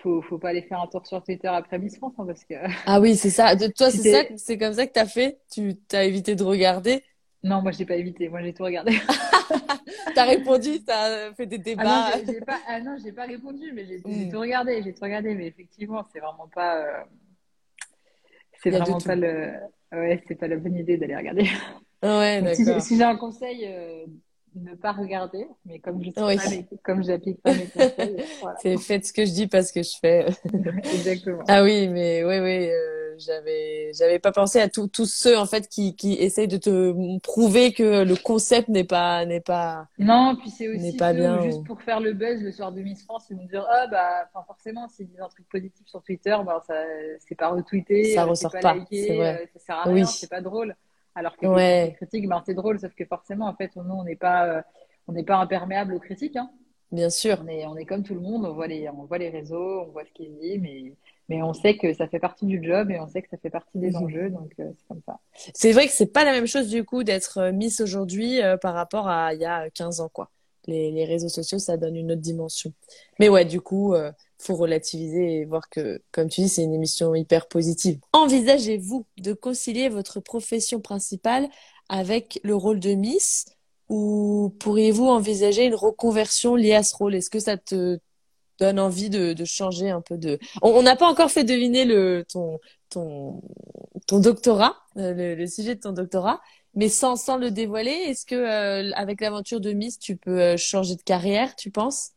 [0.01, 2.55] faut, faut pas aller faire un tour sur Twitter après Miss France, hein, parce que
[2.85, 3.55] Ah oui, c'est ça.
[3.55, 5.39] De toi, c'est ça, c'est comme ça que t'as fait?
[5.51, 7.03] Tu t'as évité de regarder?
[7.43, 8.93] Non, moi, j'ai pas évité, moi, j'ai tout regardé.
[10.15, 12.09] T'as répondu, t'as fait des Ah débats.
[12.11, 14.29] non, j'ai j'ai pas, ah non, j'ai pas répondu, mais j'ai Mm.
[14.31, 17.03] tout regardé, j'ai tout regardé, mais effectivement, c'est vraiment pas, euh,
[18.61, 19.53] c'est vraiment pas le,
[19.91, 21.47] ouais, c'est pas la bonne idée d'aller regarder.
[22.03, 22.81] Ouais, si d'accord.
[22.81, 24.05] si j'ai un conseil, euh,
[24.55, 26.35] ne pas regarder, mais comme je Oui.
[26.37, 28.57] pas mes- comme j'applique pas mes conseils, voilà.
[28.61, 30.25] C'est faites ce que je dis parce que je fais.
[30.93, 31.43] Exactement.
[31.47, 32.92] Ah oui, mais oui, oui, euh,
[33.25, 37.17] j'avais, j'avais pas pensé à tous tous ceux en fait qui, qui essayent de te
[37.19, 39.87] prouver que le concept n'est pas, n'est pas.
[39.99, 42.81] Non, puis c'est aussi pas bien, juste ou- pour faire le buzz le soir de
[42.81, 46.01] Miss France, ils vont dire ah bah enfin forcément s'ils disent un truc positif sur
[46.01, 46.73] Twitter, bah ça
[47.19, 49.43] c'est pas retweeté, Ça euh, ressort c'est pas, liké, vrai.
[49.43, 49.95] euh, ça sert à Oui.
[49.95, 50.75] rien, c'est pas drôle.
[51.15, 51.85] Alors que Ouais.
[51.87, 54.61] les critiques, ben c'est drôle, sauf que forcément en fait nous on n'est pas euh,
[55.07, 56.49] on n'est pas imperméable aux critiques, hein.
[56.91, 57.37] Bien sûr.
[57.43, 59.81] On est on est comme tout le monde, on voit les on voit les réseaux,
[59.81, 60.93] on voit ce qui est dit, mais
[61.29, 63.49] mais on sait que ça fait partie du job et on sait que ça fait
[63.49, 63.95] partie des Mhm.
[63.95, 65.19] enjeux, donc euh, c'est comme ça.
[65.53, 68.57] C'est vrai que c'est pas la même chose du coup d'être euh, Miss aujourd'hui euh,
[68.57, 70.29] par rapport à il y a 15 ans quoi.
[70.65, 72.71] Les, les réseaux sociaux, ça donne une autre dimension.
[73.19, 76.73] Mais ouais, du coup, euh, faut relativiser et voir que, comme tu dis, c'est une
[76.73, 77.99] émission hyper positive.
[78.13, 81.49] Envisagez-vous de concilier votre profession principale
[81.89, 83.45] avec le rôle de Miss
[83.89, 87.15] ou pourriez-vous envisager une reconversion liée à ce rôle?
[87.15, 87.99] Est-ce que ça te
[88.59, 90.39] donne envie de, de changer un peu de...
[90.61, 93.41] On n'a pas encore fait deviner le, ton, ton,
[94.07, 96.41] ton doctorat, euh, le, le sujet de ton doctorat,
[96.75, 100.57] mais sans, sans le dévoiler, est-ce que euh, avec l'aventure de Miss, tu peux euh,
[100.57, 102.11] changer de carrière, tu penses?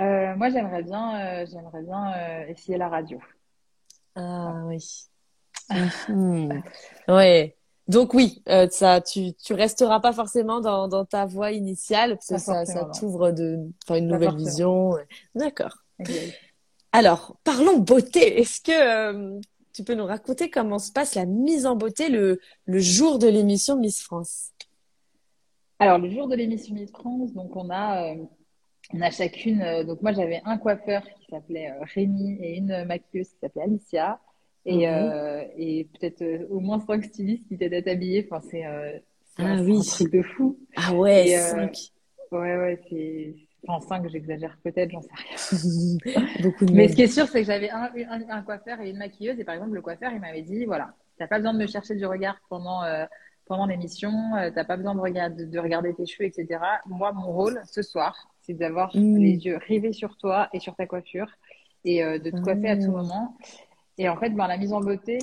[0.00, 3.20] Euh, moi j'aimerais bien euh, j'aimerais bien euh, essayer la radio.
[4.14, 5.08] Ah oui.
[5.70, 6.62] Mhm.
[7.08, 7.56] Ouais.
[7.88, 12.28] Donc oui, euh, ça, tu, tu resteras pas forcément dans, dans ta voie initiale, parce
[12.28, 14.96] que ça, ça t'ouvre de, enfin, une nouvelle vision.
[15.34, 15.78] D'accord.
[16.92, 18.40] Alors, parlons beauté.
[18.40, 19.40] Est-ce que euh,
[19.72, 23.26] tu peux nous raconter comment se passe la mise en beauté le, le jour de
[23.26, 24.50] l'émission Miss France?
[25.78, 28.24] Alors, le jour de l'émission Miss France, donc on a, euh,
[28.94, 29.82] on a chacune.
[29.84, 34.20] donc moi, j'avais un coiffeur qui s'appelait Rémi et une maquilleuse qui s'appelait Alicia.
[34.64, 38.28] Et, euh, et peut-être euh, au moins cinq stylistes qui t'aident à t'habiller.
[38.30, 38.98] Enfin, c'est euh,
[39.38, 39.84] ah, un, oui.
[39.84, 40.58] truc de fou.
[40.76, 41.76] Ah ouais, 5.
[42.30, 43.34] ouais, ouais, c'est.
[43.66, 46.22] Enfin, 5, j'exagère peut-être, j'en sais rien.
[46.42, 48.90] Beaucoup de Mais ce qui est sûr, c'est que j'avais un, un, un, coiffeur et
[48.90, 49.38] une maquilleuse.
[49.38, 51.94] Et par exemple, le coiffeur, il m'avait dit voilà, t'as pas besoin de me chercher
[51.94, 52.82] du regard pendant,
[53.46, 54.10] pendant l'émission,
[54.52, 56.60] t'as pas besoin de, regarder, de regarder tes cheveux, etc.
[56.86, 59.16] Moi, mon rôle ce soir, c'est d'avoir mm.
[59.18, 61.30] les yeux rivés sur toi et sur ta coiffure
[61.84, 62.96] et de te coiffer à tout mm.
[62.96, 63.36] moment.
[63.98, 65.18] Et en fait, ben, la mise en beauté,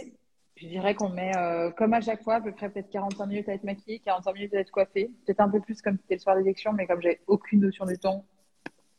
[0.56, 3.50] je dirais qu'on met, euh, comme à chaque fois, à peu près peut-être 45 minutes
[3.50, 5.12] à être maquillée, 45 minutes à être coiffée.
[5.26, 7.98] Peut-être un peu plus comme c'était le soir d'élection, mais comme j'ai aucune notion du
[7.98, 8.26] temps,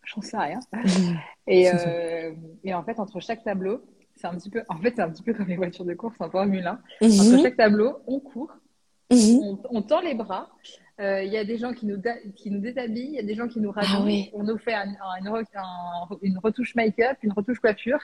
[0.05, 0.61] j'en sais rien.
[1.47, 2.33] et, euh,
[2.65, 3.83] et en fait, entre chaque tableau,
[4.17, 6.17] c'est un petit peu, en fait, c'est un petit peu comme les voitures de course
[6.21, 6.73] en Formule 1.
[7.03, 7.21] Mhm.
[7.21, 8.53] Entre chaque tableau, on court,
[9.11, 9.59] mhm.
[9.71, 10.51] on, tend les bras.
[11.01, 12.01] Euh, il y a des gens qui nous,
[12.37, 14.31] qui nous déshabillent, il y a des gens qui nous rhabillent.
[14.33, 14.95] Ah on nous fait un,
[16.23, 18.01] une retouche make-up, une retouche coiffure.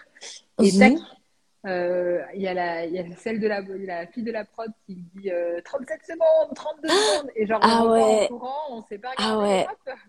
[0.62, 0.94] Et tac,
[1.66, 4.70] euh, il y, a la, y a celle de la, la fille de la prod
[4.86, 5.30] qui dit
[5.64, 8.24] 37 euh, secondes, 32 ah secondes, et genre ah on ouais.
[8.24, 9.66] en courant, on sait pas ah ouais.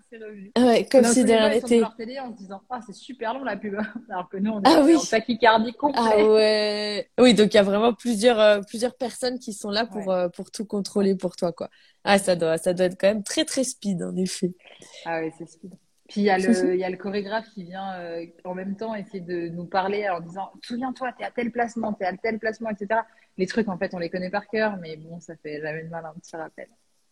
[0.10, 0.52] c'est revenu.
[0.56, 1.80] Ouais, comme si derrière était.
[1.80, 3.76] leur télé en se disant ah c'est super long la pub,
[4.10, 4.98] alors que nous on est ah, oui.
[4.98, 6.02] en tachycardie complet.
[6.04, 7.10] Ah ouais.
[7.20, 10.30] Oui donc il y a vraiment plusieurs euh, plusieurs personnes qui sont là pour euh,
[10.30, 11.70] pour tout contrôler pour toi quoi.
[12.04, 14.54] Ah ça doit ça doit être quand même très très speed en effet.
[15.06, 15.74] Ah ouais c'est speed.
[16.08, 18.76] Puis il y, a le, il y a le chorégraphe qui vient euh, en même
[18.76, 22.40] temps essayer de nous parler en disant Souviens-toi, t'es à tel placement, t'es à tel
[22.40, 23.02] placement, etc.
[23.38, 25.90] Les trucs, en fait, on les connaît par cœur, mais bon, ça fait jamais de
[25.90, 26.68] mal un petit rappel.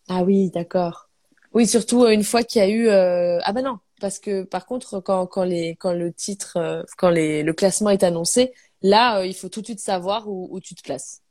[0.08, 1.10] Ah oui, d'accord.
[1.54, 2.88] Oui, surtout euh, une fois qu'il y a eu.
[2.88, 3.40] Euh...
[3.44, 7.44] Ah ben non, parce que par contre, quand, quand, les, quand le titre, quand les,
[7.44, 10.82] le classement est annoncé, là, il faut tout de suite savoir où, où tu te
[10.82, 11.22] places.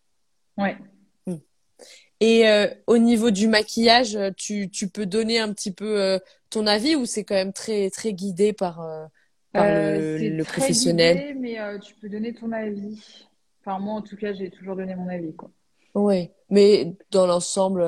[0.56, 0.76] Ouais.
[2.26, 6.18] Et euh, au niveau du maquillage, euh, tu, tu peux donner un petit peu euh,
[6.48, 8.76] ton avis ou c'est quand même très très guidé par,
[9.52, 11.18] par le, le très professionnel?
[11.18, 13.26] guidé, mais tu peux donner ton avis.
[13.60, 15.50] Enfin moi en tout cas j'ai toujours donné mon avis quoi.
[15.94, 17.84] Oui, mais dans l'ensemble,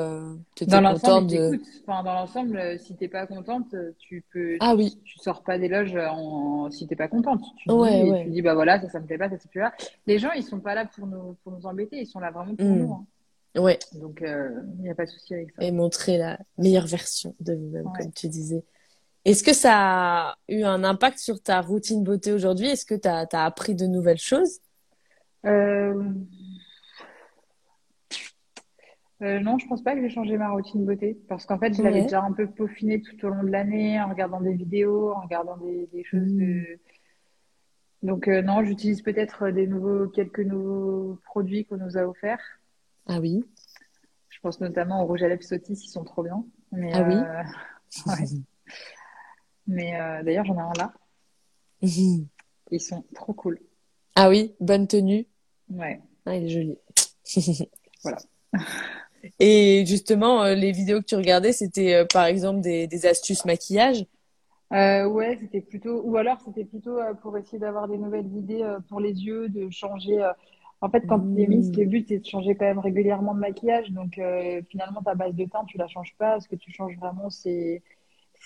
[0.54, 1.58] tu étais dans contente de...
[1.86, 4.58] Enfin, dans l'ensemble, si t'es pas contente, tu peux.
[4.60, 5.00] Ah oui.
[5.04, 6.70] Tu sors pas des loges en...
[6.70, 7.42] si t'es pas contente.
[7.56, 8.24] Tu, ouais, dis, ouais.
[8.24, 9.72] tu dis bah voilà ça ça me plaît pas ça c'est plus là.
[10.06, 12.54] Les gens ils sont pas là pour nous pour nous embêter, ils sont là vraiment
[12.54, 12.78] pour mm.
[12.78, 12.92] nous.
[12.92, 13.06] Hein.
[13.54, 13.78] Ouais.
[13.94, 15.62] Donc, il euh, n'y a pas de souci avec ça.
[15.62, 18.64] Et montrer la meilleure version de vous-même, comme tu disais.
[19.24, 22.66] Est-ce que ça a eu un impact sur ta routine beauté aujourd'hui?
[22.66, 24.60] Est-ce que tu as, as, appris de nouvelles choses?
[25.44, 26.12] Euh...
[29.22, 31.82] Euh, non, je pense pas que j'ai changé ma routine beauté parce qu'en fait, je
[31.82, 35.22] l'avais déjà un peu peaufiné tout au long de l'année en regardant des vidéos, en
[35.22, 36.34] regardant des, des choses.
[36.34, 36.44] De...
[36.44, 36.64] Mmh.
[38.02, 42.60] Donc euh, non, j'utilise peut-être des nouveaux quelques nouveaux produits qu'on nous a offerts.
[43.06, 43.44] Ah oui.
[44.28, 46.44] Je pense notamment au rouge à lèvres Sotis, ils sont trop bien.
[46.72, 47.14] Mais, ah oui.
[47.14, 47.42] Euh,
[48.06, 48.26] ouais.
[49.66, 50.92] Mais euh, d'ailleurs, j'en ai un là.
[52.72, 53.60] Ils sont trop cool.
[54.16, 55.26] Ah oui, bonne tenue.
[55.70, 56.00] Ouais.
[56.24, 56.78] Ah, il est joli.
[58.02, 58.18] voilà.
[59.38, 64.04] Et justement, euh, les vidéos que tu regardais, c'était par exemple des, des, astuces maquillage?
[64.72, 68.98] Euh, Ouais, c'était plutôt, ou alors c'était plutôt pour essayer d'avoir des nouvelles idées pour
[68.98, 70.28] les yeux, de changer
[70.80, 73.40] en fait, quand tu es Miss, le but c'est de changer quand même régulièrement de
[73.40, 73.90] maquillage.
[73.90, 76.38] Donc euh, finalement, ta base de teint, tu la changes pas.
[76.40, 77.82] Ce que tu changes vraiment, c'est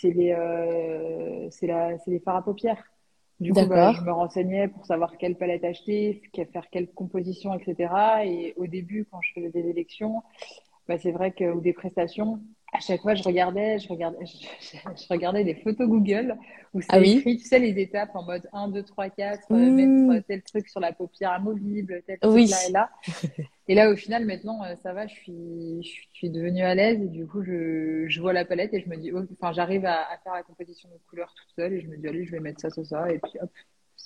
[0.02, 2.82] les, euh, la, les fards à paupières.
[3.40, 7.94] Du coup, bah, je me renseignais pour savoir quelle palette acheter, faire quelle composition, etc.
[8.24, 10.22] Et au début, quand je faisais des élections,
[10.90, 12.40] bah, c'est vrai que ou des prestations,
[12.72, 16.37] à chaque fois, je regardais, je regardais, je, regardais des photos Google
[16.74, 20.26] où c'est ah écrit, tu sais, les étapes en mode 1, 2, 3, 4, mettre
[20.26, 22.90] tel truc sur la paupière amovible, tel truc là et là.
[23.68, 27.00] et là, au final, maintenant, euh, ça va, je suis, je suis devenue à l'aise
[27.00, 30.11] et du coup, je, je vois la palette et je me dis, enfin, j'arrive à,
[30.11, 32.40] à, faire la composition de couleurs toute seule et je me dis, allez, je vais
[32.40, 33.50] mettre ça, ça, ça, et puis hop.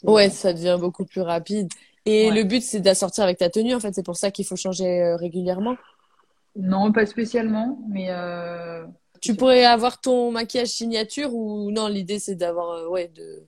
[0.02, 1.68] Ouais, ça devient beaucoup plus rapide.
[2.04, 3.94] Et le but, c'est d'assortir avec ta tenue, en fait.
[3.94, 5.76] C'est pour ça qu'il faut changer euh, régulièrement.
[6.56, 8.06] Non, pas spécialement, mais.
[8.10, 8.84] Euh...
[9.20, 13.46] Tu pourrais avoir ton maquillage signature ou non L'idée c'est d'avoir euh, ouais de.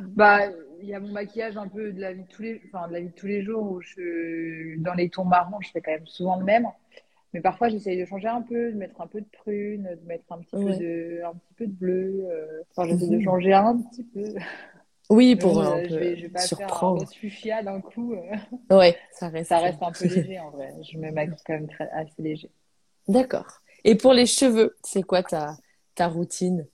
[0.00, 0.40] Bah,
[0.80, 2.92] il y a mon maquillage un peu de la vie de tous les, enfin de
[2.92, 5.90] la vie de tous les jours où je, dans les tons marrons, je fais quand
[5.90, 6.66] même souvent le même.
[7.34, 10.24] Mais parfois, j'essaye de changer un peu, de mettre un peu de prune, de mettre
[10.30, 12.26] un petit peu de, un petit peu de bleu.
[12.30, 12.62] Euh...
[12.70, 13.24] Enfin, j'essaie de mhm.
[13.24, 14.24] changer un petit peu.
[15.10, 17.08] Oui, Mais pour bon, euh, un euh, je vais, je vais pas faire un surprendre.
[17.12, 18.12] fuchsia d'un coup.
[18.14, 18.36] euh.
[18.70, 19.48] Ouais, ça reste.
[19.48, 20.74] Ça reste un peu léger en vrai.
[20.82, 22.50] Je me maquille quand même très, assez léger.
[23.08, 23.60] D'accord.
[23.84, 25.56] Et pour les cheveux, c'est quoi ta,
[25.94, 26.66] ta routine?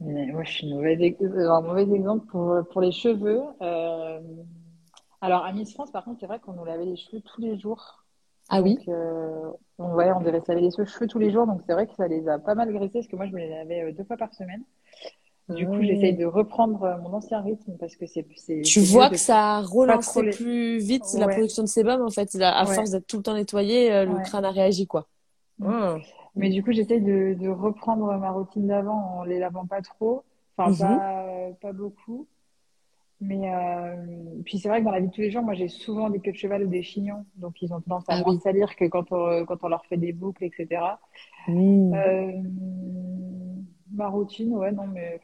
[0.00, 3.40] Mais moi, je suis mauvaise, euh, un mauvais exemple pour, pour les cheveux.
[3.62, 4.20] Euh,
[5.22, 7.58] Alors, à Miss France, par contre, c'est vrai qu'on nous lavait les cheveux tous les
[7.58, 8.04] jours.
[8.48, 8.76] Ah oui?
[8.76, 11.46] Donc, euh, donc, ouais, on devait se laver les cheveux tous les jours.
[11.46, 13.38] Donc, c'est vrai que ça les a pas mal graissés parce que moi, je me
[13.38, 14.62] les lavais euh, deux fois par semaine.
[15.48, 19.10] Du coup, j'essaye de reprendre euh, mon ancien rythme parce que c'est, c'est, Tu vois
[19.10, 20.30] que ça a relancé les...
[20.32, 22.34] plus vite la production de sébum, en fait.
[22.40, 24.22] À ouais, force d'être tout le temps nettoyé, euh, le ouais.
[24.24, 25.06] crâne a réagi, quoi.
[25.58, 25.66] Mm.
[25.68, 25.96] Ah.
[26.34, 30.22] Mais du coup, j'essaye de, de reprendre ma routine d'avant en les lavant pas trop.
[30.58, 30.78] Enfin, Mhm.
[30.78, 31.26] pas,
[31.60, 32.26] pas beaucoup.
[33.20, 33.96] Mais euh,
[34.44, 36.20] puis c'est vrai que dans la vie de tous les jours, moi j'ai souvent des
[36.20, 38.40] queues de cheval ou des chignons, donc ils ont tendance à Ah moins oui.
[38.40, 41.00] salir que quand on, quand on leur fait des boucles, etc.
[41.94, 42.32] Euh,
[43.92, 45.20] ma routine, ouais, non, mais.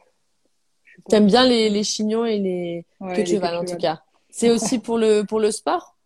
[1.08, 4.02] T'aimes bien les, les chignons et les queues Ouais, de en tout cas.
[4.30, 5.96] C'est aussi pour le, pour le sport?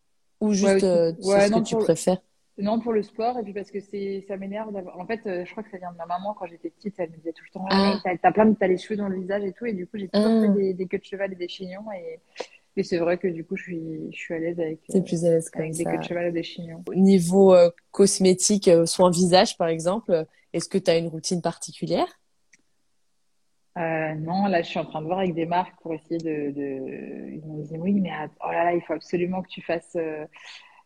[0.40, 2.18] Ou juste, euh, Ouais, ce que tu préfères?
[2.58, 4.98] non, pour le sport, et puis parce que c'est, ça m'énerve d'avoir.
[4.98, 7.10] En fait, euh, je crois que ça vient de ma maman quand j'étais petite, elle
[7.10, 9.44] me disait tout le temps, Ah, t'as, plein de, t'as les cheveux dans le visage
[9.44, 11.36] et tout, et du coup, j'ai toujours fait ah, des, des queues de cheval et
[11.36, 12.18] des chignons, et,
[12.78, 15.24] et c'est vrai que du coup, je suis, je suis à l'aise avec, euh, plus
[15.26, 16.82] à l'aise comme avec des queues de cheval et des chignons.
[16.88, 21.08] Au niveau euh, cosmétique, euh, soin visage, par exemple, euh, est-ce que tu as une
[21.08, 22.08] routine particulière?
[23.76, 26.50] Euh, non, là, je suis en train de voir avec des marques pour essayer de,
[26.52, 27.30] de...
[27.34, 28.10] Ils m'ont dit, oui, mais
[28.44, 30.24] oh là là, il faut absolument que tu fasses, euh,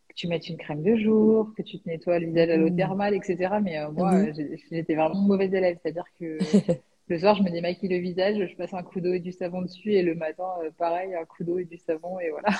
[0.08, 2.68] que tu mettes une crème de jour, que tu te nettoies le visage à l'eau
[2.68, 2.70] Hmm.
[2.70, 3.60] thermale, etc.
[3.60, 5.78] Mais euh, moi, j'ai- j'étais vraiment mauvaise élève.
[5.82, 6.40] C'est-à-dire que
[7.08, 9.62] le soir, je me démaquille le visage, je passe un coup d'eau et du savon
[9.62, 10.46] dessus, et le matin,
[10.78, 12.50] pareil, un coup d'eau et du savon, et voilà.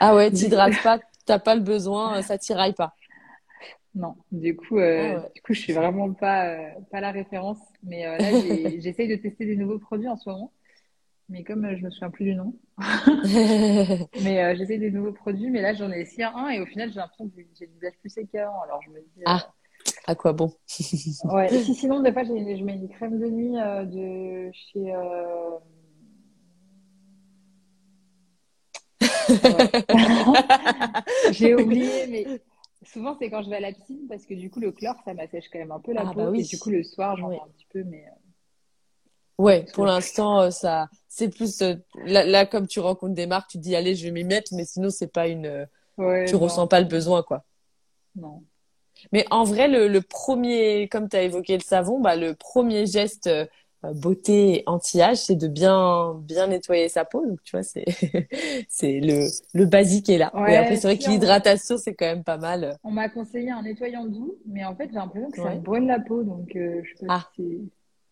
[0.00, 2.94] Ah ouais, t'hydrates pas, t'as pas le besoin, ça tiraille pas.
[3.94, 5.28] Non, du coup, Ah euh, ouais.
[5.36, 7.58] du coup, je suis vraiment pas, euh, pas la référence.
[7.84, 8.32] Mais euh, là,
[8.80, 10.52] j'essaye de tester des nouveaux produits en ce moment.
[11.28, 12.54] Mais comme euh, je me souviens plus du nom,
[14.22, 15.50] mais j'essaye des nouveaux produits.
[15.50, 17.94] Mais là, j'en ai essayé un et au final, j'ai l'impression que j'ai le visage
[18.00, 18.60] plus sec qu'avant.
[18.62, 19.48] Alors, je me dis, Ah,
[20.06, 20.52] à quoi bon?
[21.24, 21.48] ouais.
[21.48, 24.92] Si, sinon, des fois, j'ai- je mets une crème de nuit de chez.
[31.30, 32.26] J'ai oublié, mais
[32.84, 35.14] souvent, c'est quand je vais à la piscine parce que du coup, le chlore, ça
[35.14, 36.32] m'assèche quand même un peu la Ah bah peau.
[36.36, 36.44] Et oui.
[36.44, 37.36] du coup, le soir, j'en Oui.
[37.36, 38.06] mets un petit peu, mais.
[38.06, 38.10] euh,
[39.38, 43.50] Ouais, pour l'instant, euh, ça, c'est plus euh, là, là, comme tu rencontres des marques,
[43.50, 45.66] tu te dis allez, je vais m'y mettre, mais sinon c'est pas une,
[45.96, 47.44] Ouais, tu ressens non, pas le besoin quoi.
[48.14, 48.44] non.
[49.12, 52.86] Mais en vrai, le, le premier, comme tu as évoqué le savon, bah le premier
[52.86, 53.28] geste
[53.92, 57.26] beauté et anti-âge, c'est de bien bien nettoyer sa peau.
[57.26, 57.84] Donc tu vois, c'est
[58.68, 60.32] c'est le le basique est là.
[60.48, 62.78] Et après, c'est vrai si, que on, l'hydratation, c'est quand même pas mal.
[62.82, 65.86] on m'a conseillé un nettoyant doux, mais en fait, j'ai l'impression que ça me brûle
[65.86, 67.70] la peau, donc euh, je sais pas Ah, si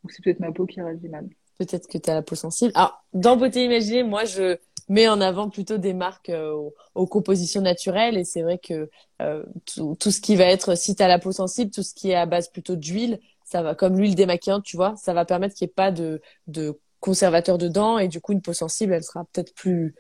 [0.09, 0.23] c'est.
[0.23, 1.29] Peut-être ma peau qui réagit mal.
[1.59, 2.73] peut-être que tu as la peau sensible.
[2.75, 4.59] Alors, dans Beauté Imaginée, moi, je
[4.89, 8.19] mets en avant plutôt des marques euh, aux, aux compositions naturelles.
[8.19, 11.19] Et c'est vrai que euh, tout, tout ce qui va être, si tu as la
[11.21, 13.21] peau sensible, tout ce qui est à base plutôt d'huile,
[13.53, 16.21] ça va, comme l'huile démaquillante, tu vois, ça va permettre qu'il n'y ait pas de,
[16.47, 17.99] de conservateur dedans.
[17.99, 19.95] Et du coup, une peau sensible, elle sera peut-être plus,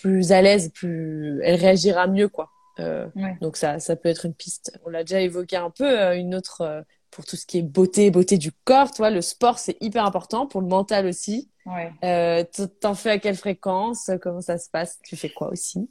[0.00, 2.50] plus à l'aise, plus, elle réagira mieux, quoi.
[2.80, 3.36] Euh, Ouais.
[3.40, 4.72] donc ça, ça peut être une piste.
[4.84, 7.62] On l'a déjà évoqué un peu, euh, une autre euh, pour tout ce qui est
[7.62, 11.48] beauté, beauté du corps, toi, le sport, c'est hyper important pour le mental aussi.
[11.66, 11.92] Ouais.
[12.04, 12.44] Euh,
[12.80, 14.10] t'en fais à quelle fréquence?
[14.20, 14.98] Comment ça se passe?
[15.04, 15.88] Tu fais quoi aussi?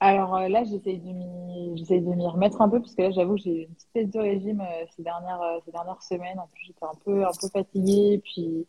[0.00, 3.10] Alors euh, là, j'essaye de m'y, j'essaye de m'y remettre un peu, parce que là,
[3.10, 6.38] j'avoue j'ai eu une petite baisse de régime euh, ces dernières, euh, ces dernières semaines.
[6.38, 8.66] En plus, j'étais un peu, un peu fatiguée, puis,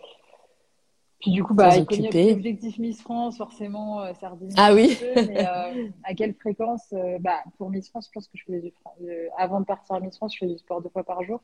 [1.21, 4.97] puis du coup, bah, l'objectif Miss France, forcément, euh, ça rediminue Ah un oui?
[4.99, 5.25] peu.
[5.27, 6.87] Mais euh, à quelle fréquence?
[6.93, 9.95] euh, bah, pour Miss France, je pense que je faisais du, euh, avant de partir
[9.95, 11.39] à Miss France, je faisais du sport deux fois par jour.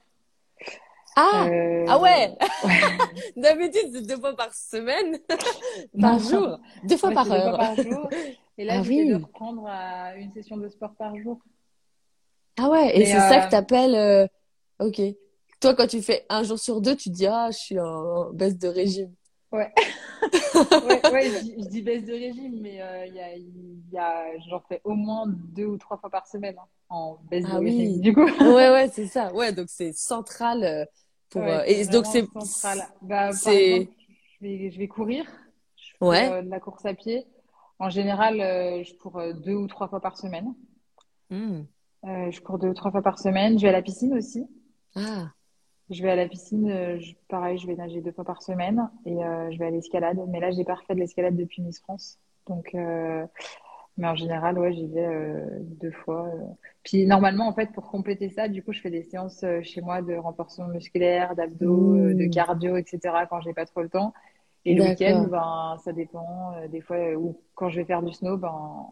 [1.15, 1.45] Ah!
[1.45, 2.38] Ah Euh, ouais!
[2.63, 2.71] ouais.
[3.38, 5.17] D'habitude, c'est deux fois par semaine,
[5.95, 7.58] Non, par jour, deux fois ouais, par c'est deux fois heure.
[7.58, 8.10] par jour.
[8.58, 9.15] Et là, Ah j'essaie de oui.
[9.15, 11.41] reprendre à une session de sport par jour.
[12.58, 14.28] Ah ouais, et c'est ça que euh, t'appelles, euh,
[14.80, 15.02] ok.
[15.60, 18.32] Toi, quand tu fais un jour sur deux, tu te dis, ah, je suis en
[18.34, 19.13] baisse de régime.
[19.52, 19.74] ouais.
[20.82, 24.38] Ouais, ouais, je dis, je dis baisse de régime, mais euh, y a, y a,
[24.48, 27.58] j'en fais au moins deux ou trois fois par semaine hein, en baisse de Ah
[27.58, 28.00] régime.
[28.00, 28.00] oui.
[28.00, 29.34] Du coup, Ouais, ouais, c'est ça.
[29.34, 30.86] Ouais, donc c'est central euh,
[31.30, 32.89] pour, euh, ouais, c'est et donc c'est, central.
[33.02, 33.91] Bah, par c'est, exemple,
[34.41, 35.26] je vais, je vais courir,
[35.78, 36.26] je fais ouais.
[36.26, 37.26] euh, de la course à pied.
[37.80, 40.54] En général, euh, je cours euh, deux ou trois fois par semaine.
[41.30, 41.68] Hmm.
[42.06, 43.58] Euh, je cours deux ou trois fois par semaine.
[43.60, 44.48] Je vais à la piscine aussi.
[44.96, 45.34] Ah,
[45.90, 49.24] Je vais à la piscine, je- pareil, je vais nager deux fois par semaine et
[49.24, 50.20] euh, je vais à l'escalade.
[50.28, 52.20] Mais là, j'ai pas refait de l'escalade depuis Miss France.
[52.46, 55.08] Donc, mais en général, ouais, j'y vais
[55.82, 56.30] deux fois.
[56.84, 60.02] Puis normalement, en fait, pour compléter ça, du coup, je fais des séances chez moi
[60.02, 62.30] de renforcement musculaire, d'abdos, de Hmm.
[62.30, 63.26] cardio, etc.
[63.28, 64.13] quand j'ai pas trop le temps.
[64.67, 66.53] Et le week-end, ben, ça dépend.
[66.69, 68.86] des fois, ou quand je vais faire du snow, ben,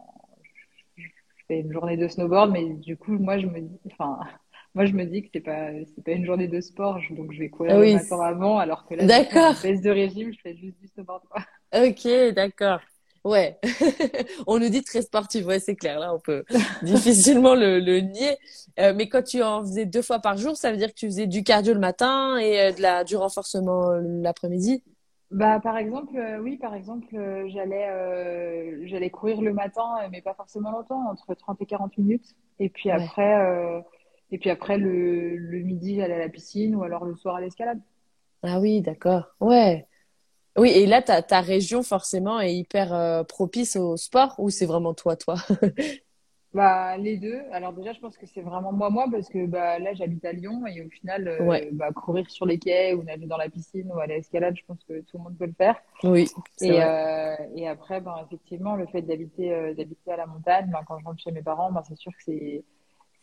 [0.96, 1.04] je
[1.46, 4.18] fais une journée de snowboard, mais du coup, moi, je me dis, enfin,
[4.74, 7.40] moi, je me dis que c'est pas, c'est pas une journée de sport, donc je
[7.40, 9.54] vais courir ah le matin avant, alors que là, d'accord.
[9.62, 11.22] baisse de régime, je fais juste du snowboard.
[11.74, 12.80] Ok, d'accord.
[13.24, 13.58] Ouais,
[14.46, 15.98] on nous dit très sportif, ouais, c'est clair.
[15.98, 16.44] Là, on peut
[16.82, 18.38] difficilement le, le nier.
[18.78, 21.06] Euh, mais quand tu en faisais deux fois par jour, ça veut dire que tu
[21.06, 23.90] faisais du cardio le matin et euh, de la, du renforcement
[24.22, 24.84] l'après-midi?
[25.30, 27.06] Bah, par exemple, euh, oui, par exemple,
[27.48, 32.34] j'allais j'allais courir le matin, mais pas forcément longtemps, entre 30 et 40 minutes.
[32.58, 33.82] Et puis après,
[34.30, 37.40] et puis après, le, le midi, j'allais à la piscine ou alors le soir à
[37.40, 37.80] l'escalade.
[38.42, 39.24] Ah oui, d'accord.
[39.40, 39.88] Ouais.
[40.58, 44.66] Oui, et là, ta, ta région, forcément, est hyper euh, propice au sport ou c'est
[44.66, 45.36] vraiment toi, toi?
[46.56, 47.42] Bah, les deux.
[47.52, 50.32] Alors déjà, je pense que c'est vraiment moi, moi, parce que bah, là, j'habite à
[50.32, 53.92] Lyon et au final, euh, bah, courir sur les quais ou nager dans la piscine
[53.92, 55.76] ou aller à l'escalade, je pense que tout le monde peut le faire.
[56.02, 56.30] Oui.
[56.62, 60.80] Et, euh, et après, ben, effectivement, le fait d'habiter euh, d'habiter à la montagne, ben,
[60.88, 62.64] quand je rentre chez mes parents, ben, c'est sûr que c'est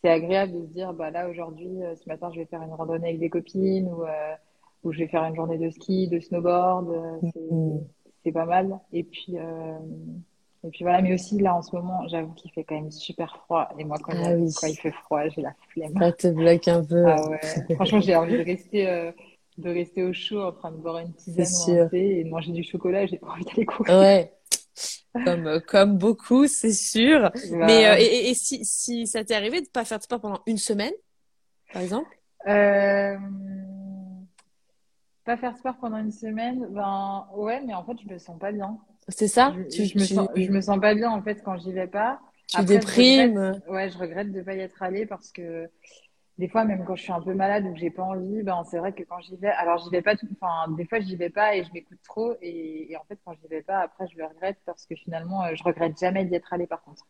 [0.03, 2.73] c'est agréable de se dire, bah là aujourd'hui, euh, ce matin, je vais faire une
[2.73, 4.35] randonnée avec des copines ou, euh,
[4.83, 6.87] ou je vais faire une journée de ski, de snowboard.
[7.23, 7.83] Mm-hmm.
[8.23, 8.79] C'est pas mal.
[8.91, 9.37] Et puis,
[10.63, 13.38] et puis voilà, mais aussi là en ce moment, j'avoue qu'il fait quand même super
[13.43, 13.69] froid.
[13.78, 15.93] Et moi, quand, ah il, fait froid, j'ai la flemme.
[15.99, 17.06] Ça te bloque un peu.
[17.06, 17.76] Ah ouais.
[17.76, 19.12] Franchement, j'ai envie de rester,
[19.58, 23.06] de rester au chaud en train de boire une tisane et de manger du chocolat.
[23.06, 23.99] J'ai pas envie d'aller courir.
[23.99, 24.32] Ouais
[25.13, 27.32] comme euh, comme beaucoup, c'est sûr.
[27.52, 30.41] Mais euh, et, et, si si ça t'est arrivé de pas faire de sport pendant
[30.47, 30.93] une semaine,
[31.71, 32.10] par exemple?
[32.47, 33.17] Euh...
[35.26, 38.38] Pas faire de sport pendant une semaine, ben ouais, mais en fait je me sens
[38.39, 38.78] pas bien.
[39.09, 39.53] C'est ça?
[39.55, 41.87] Je, tu, je, me sens, je me sens pas bien en fait quand j'y vais
[41.87, 42.19] pas.
[42.47, 43.61] Tu déprimes.
[43.67, 45.69] ouais, je regrette de pas y être allée parce que
[46.39, 48.63] des fois, même quand je suis un peu malade ou que j'ai pas envie, ben,
[48.69, 51.15] c'est vrai que quand j'y vais, alors j'y vais pas tout, enfin, des fois, j'y
[51.15, 52.35] vais pas et je m'écoute trop.
[52.41, 55.43] Et, et, en fait, quand j'y vais pas, après, je le regrette parce que finalement,
[55.43, 57.05] euh, je regrette jamais d'y être allée par contre.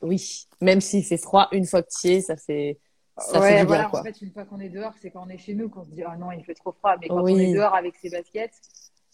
[0.00, 2.78] Oui, même s'il fait froid, une fois que tu y es, ça fait,
[3.16, 4.00] ça ouais, fait du voilà, bien, quoi.
[4.00, 5.90] En fait, une fois qu'on est dehors, c'est quand on est chez nous qu'on se
[5.90, 6.96] dit, oh non, il fait trop froid.
[7.00, 8.60] Mais quand on est dehors avec ses baskets,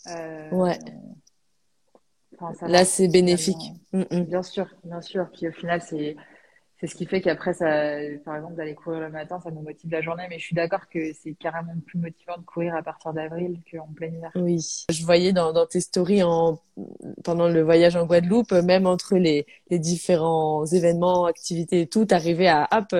[0.08, 0.78] euh, ouais.
[2.62, 3.72] Là, c'est bénéfique.
[3.92, 4.20] Mm, mm.
[4.24, 5.29] Bien sûr, bien sûr.
[5.33, 6.16] Puis au final, c'est
[6.81, 7.66] c'est ce qui fait qu'après, ça,
[8.24, 10.24] par exemple, d'aller courir le matin, ça nous motive la journée.
[10.31, 13.87] Mais je suis d'accord que c'est carrément plus motivant de courir à partir d'avril qu'en
[13.94, 14.31] plein hiver.
[14.35, 16.59] Oui, je voyais dans, dans tes stories en,
[17.22, 22.48] pendant le voyage en Guadeloupe, même entre les, les différents événements, activités et tout, t'arrivais
[22.48, 22.94] à hop,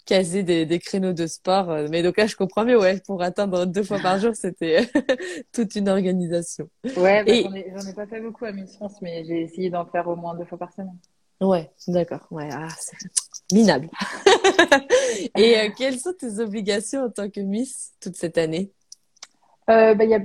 [0.00, 1.66] euh, caser des, des, créneaux de sport.
[1.90, 4.88] Mais donc là, je comprends mieux, ouais, pour atteindre deux fois par jour, c'était
[5.52, 6.68] toute une organisation.
[6.96, 9.86] Ouais, bah, j'en ai, ai, pas fait beaucoup à Miss France, mais j'ai essayé d'en
[9.86, 10.96] faire au moins deux fois par semaine.
[11.40, 12.26] Ouais, d'accord.
[12.30, 12.96] Ouais, ah, c'est
[13.52, 13.88] minable.
[15.36, 18.72] Et euh, quelles sont tes obligations en tant que Miss toute cette année?
[19.70, 20.20] Euh, bah, y a...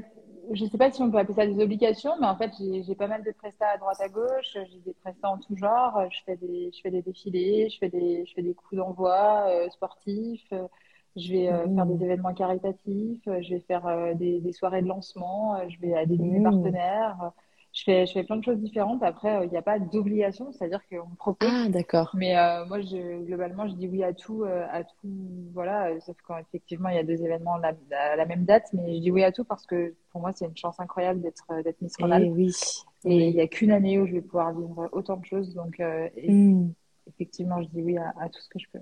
[0.53, 2.95] Je ne sais pas si on peut appeler ça des obligations, mais en fait, j'ai
[2.95, 4.53] pas mal de prestats à droite à gauche.
[4.53, 5.99] J'ai des prestats en tout genre.
[6.11, 9.47] Je fais des, je fais des défilés, je fais des, je fais des coups d'envoi
[9.47, 10.53] euh, sportifs.
[11.15, 12.03] Je vais euh, faire des mmh.
[12.03, 13.23] événements caritatifs.
[13.25, 15.57] Je vais faire euh, des, des, soirées de lancement.
[15.69, 16.43] Je vais à des mmh.
[16.43, 17.31] partenaires
[17.75, 19.03] je fais, je fais plein de choses différentes.
[19.03, 21.49] Après, il n'y a pas d'obligation, c'est-à-dire qu'on me propose.
[21.51, 22.09] Ah, d'accord.
[22.13, 25.09] Mais euh, moi, je, globalement, je dis oui à tout, euh, à tout,
[25.53, 25.89] voilà.
[25.89, 29.01] Euh, sauf quand effectivement, il y a deux événements à la, même date, mais je
[29.01, 31.97] dis oui à tout parce que pour moi, c'est une chance incroyable d'être d'être Miss
[31.97, 32.25] Ronald.
[32.25, 32.53] Et oui.
[33.03, 35.79] Et il n'y a qu'une année où je vais pouvoir vivre autant de choses, donc
[35.79, 36.69] mmh.
[37.07, 38.79] effectivement, je dis oui à, à tout ce que je peux.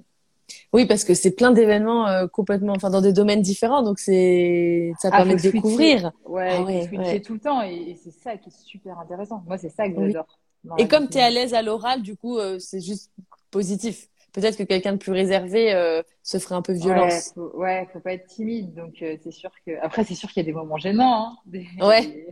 [0.73, 4.93] Oui, parce que c'est plein d'événements euh, complètement, enfin dans des domaines différents, donc c'est
[4.99, 6.11] ça ah, permet de découvrir.
[6.25, 9.43] Ouais, ah ouais, tout le temps et, c'est ça qui est super intéressant.
[9.45, 10.39] Moi, c'est ça que j'adore.
[10.77, 13.11] Et comme tu es à l'aise à l'oral, du coup, euh, c'est juste
[13.51, 14.07] positif.
[14.33, 17.13] Peut-être que quelqu'un de plus réservé euh, se ferait un peu violence.
[17.13, 18.73] Ouais, faut, ouais, faut pas être timide.
[18.73, 21.67] Donc c'est sûr que après c'est sûr qu'il y a des moments gênants, hein, des,
[21.79, 22.27] ouais.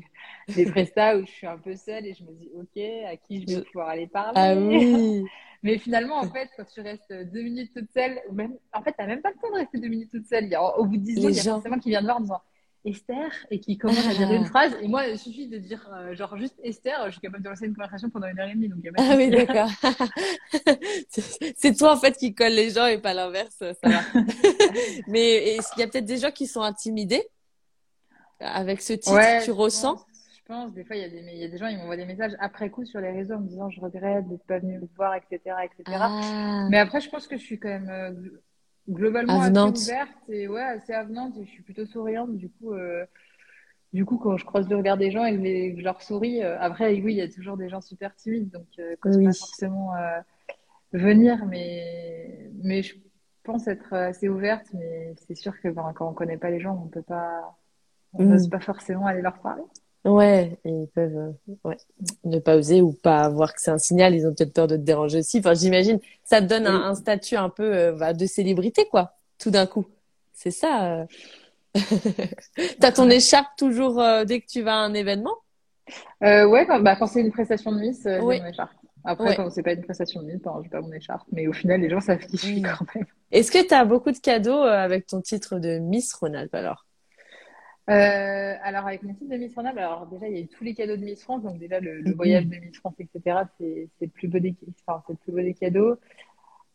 [0.56, 3.42] des, prestats où je suis un peu seule et je me dis ok, à qui
[3.42, 4.34] je vais pouvoir aller parler?
[4.36, 5.24] Ah oui.
[5.64, 8.96] Mais finalement, en fait, quand tu restes deux minutes toute seule, ou même, en fait,
[8.98, 10.46] t'as même pas le temps de rester deux minutes toute seule.
[10.46, 12.08] Il y a, au bout de dix secondes, il y a forcément qui vient de
[12.08, 12.42] voir en disant
[12.84, 14.50] Esther et qui commence à dire une ah.
[14.50, 14.76] phrase.
[14.82, 17.66] Et moi, il suffit de dire euh, genre juste Esther, je suis capable de lancer
[17.66, 18.70] une conversation pendant une heure et demie.
[18.70, 19.70] Donc, ah oui, d'accord.
[21.58, 24.02] c'est toi en fait qui colle les gens et pas l'inverse, ça va.
[25.08, 27.28] Mais il y a peut-être des gens qui sont intimidés
[28.40, 30.04] avec ce titre, tu ressens?
[30.74, 32.34] des fois, il y, a des, il y a des gens, ils m'envoient des messages
[32.40, 35.16] après coup sur les réseaux en me disant je regrette d'être pas venu me voir,
[35.16, 35.40] etc.
[35.64, 35.84] etc.
[35.88, 36.68] Ah.
[36.70, 38.42] Mais après, je pense que je suis quand même euh,
[38.90, 42.36] globalement assez ouverte et ouais, assez avenante et je suis plutôt souriante.
[42.36, 43.06] Du coup, euh,
[43.94, 45.36] du coup quand je croise le regard des gens et
[45.74, 48.50] que, je leur souris, euh, après, oui, il y a toujours des gens super timides,
[48.52, 48.68] donc
[49.00, 49.26] quand oui.
[49.26, 49.92] pas forcément
[50.94, 52.96] venir, mais, mais je
[53.44, 56.80] pense être assez ouverte, mais c'est sûr que ben, quand on connaît pas les gens,
[56.84, 57.58] on peut pas,
[58.14, 58.30] on mm.
[58.30, 59.64] n'ose pas forcément aller leur parler.
[60.04, 61.32] Ouais, ils peuvent euh,
[61.64, 61.78] ouais,
[62.24, 64.16] ne pas oser ou pas voir que c'est un signal.
[64.16, 65.40] Ils ont peut-être peur de te déranger aussi.
[65.40, 69.14] Enfin, j'imagine, ça te donne un, un statut un peu euh, bah, de célébrité, quoi,
[69.38, 69.86] tout d'un coup.
[70.34, 71.02] C'est ça.
[71.02, 71.06] Euh...
[72.80, 75.36] T'as ton écharpe toujours euh, dès que tu vas à un événement?
[76.24, 78.38] Euh, Ouais, quand, bah, quand c'est une prestation de Miss, euh, Oui.
[78.38, 78.72] j'ai mon écharpe.
[79.04, 79.36] Après, Ouais.
[79.36, 81.28] quand c'est pas une prestation de Miss, ben, j'ai pas mon écharpe.
[81.32, 83.06] Mais au final, les gens savent qui je suis quand même.
[83.32, 86.86] Est-ce que tu as beaucoup de cadeaux avec ton titre de Miss Rhône-Alpes alors?
[87.90, 90.64] Euh, alors, avec mon titre de Miss Rhône-Alpes, alors déjà, il y a eu tous
[90.64, 91.44] les cadeaux de Miss France.
[91.44, 92.14] Donc, déjà, le, le Mhm.
[92.14, 94.56] voyage de Miss France, etc., c'est le plus beau des,
[94.88, 95.96] enfin, c'est le plus beau des cadeaux.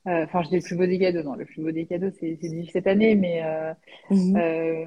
[0.09, 1.23] Euh, Enfin, je dis le plus beau des cadeaux.
[1.23, 2.39] Non, le plus beau des cadeaux, c'est
[2.73, 3.15] cette année.
[3.17, 3.75] Mais euh,
[4.37, 4.87] euh,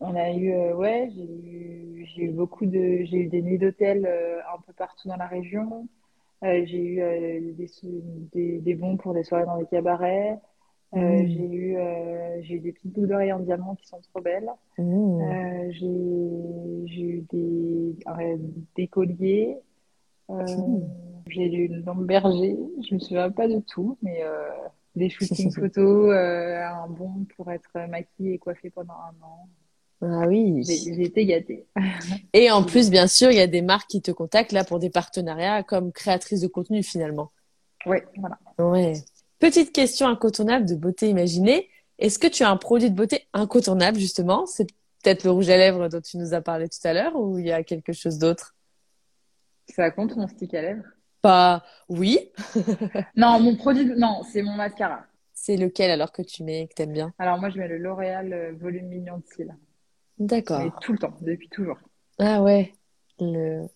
[0.00, 4.60] on a eu, ouais, j'ai eu, eu beaucoup de, j'ai eu des nuits d'hôtel un
[4.66, 5.88] peu partout dans la région.
[6.42, 7.68] J'ai eu des,
[8.32, 10.38] des, des bons pour des soirées dans les cabarets.
[10.94, 11.28] Euh, Mhm.
[11.28, 14.50] j'ai eu, euh, j'ai eu des petites boucles d'oreilles en diamant qui sont trop belles.
[14.78, 15.70] Mmh.
[15.70, 15.86] J'ai,
[17.00, 17.96] eu des,
[18.76, 19.56] des colliers.
[20.28, 20.88] Mhm.
[21.28, 22.56] j'ai eu une lampe berger.
[22.88, 24.22] Je me souviens pas de tout, mais
[24.96, 29.48] des shootings photos, euh, un bon pour être maquillée et coiffée pendant un an.
[30.02, 30.62] Ah oui.
[30.64, 31.66] J'ai, été gâtée.
[32.32, 34.78] Et en plus, bien sûr, il y a des marques qui te contactent là pour
[34.78, 37.32] des partenariats comme créatrice de contenu finalement.
[37.84, 38.38] Ouais, voilà.
[38.58, 38.94] Ouais.
[39.40, 41.70] Petite question incontournable de beauté imaginée.
[41.98, 44.44] Est-ce que tu as un produit de beauté incontournable justement?
[44.44, 44.66] C'est
[45.02, 47.46] peut-être le rouge à lèvres dont tu nous as parlé tout à l'heure ou il
[47.46, 48.54] y a quelque chose d'autre?
[49.74, 50.84] Ça compte mon stick à lèvres?
[51.22, 52.30] Pas oui.
[53.16, 55.06] Non, mon produit, non, c'est mon mascara.
[55.32, 57.14] C'est lequel alors que tu mets et que t'aimes bien?
[57.18, 59.56] Alors moi, je mets le L'Oréal euh, Volume Mignon de Cils.
[60.18, 60.78] D'accord.
[60.82, 61.78] tout le temps, depuis toujours.
[62.18, 62.74] Ah ouais.
[63.18, 63.66] Le...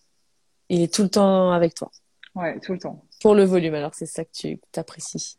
[0.68, 1.90] Il est tout le temps avec toi.
[2.34, 3.02] Ouais, tout le temps.
[3.22, 5.38] Pour le volume, alors c'est ça que tu t'apprécies.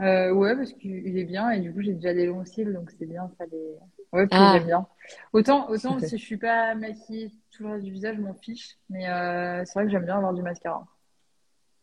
[0.00, 2.90] Euh, ouais, parce qu'il est bien et du coup, j'ai déjà des longs cils, donc
[2.98, 3.76] c'est bien, ça les...
[4.12, 4.52] Ouais, puis Ah.
[4.54, 4.86] j'aime bien.
[5.32, 8.76] Autant, autant si je suis pas maquillée tout le reste du visage, je m'en fiche.
[8.90, 10.84] Mais euh, c'est vrai que j'aime bien avoir du mascara.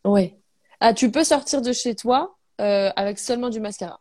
[0.04, 0.36] Ouais.
[0.80, 4.00] Ah, tu peux sortir de chez toi euh, avec seulement du mascara.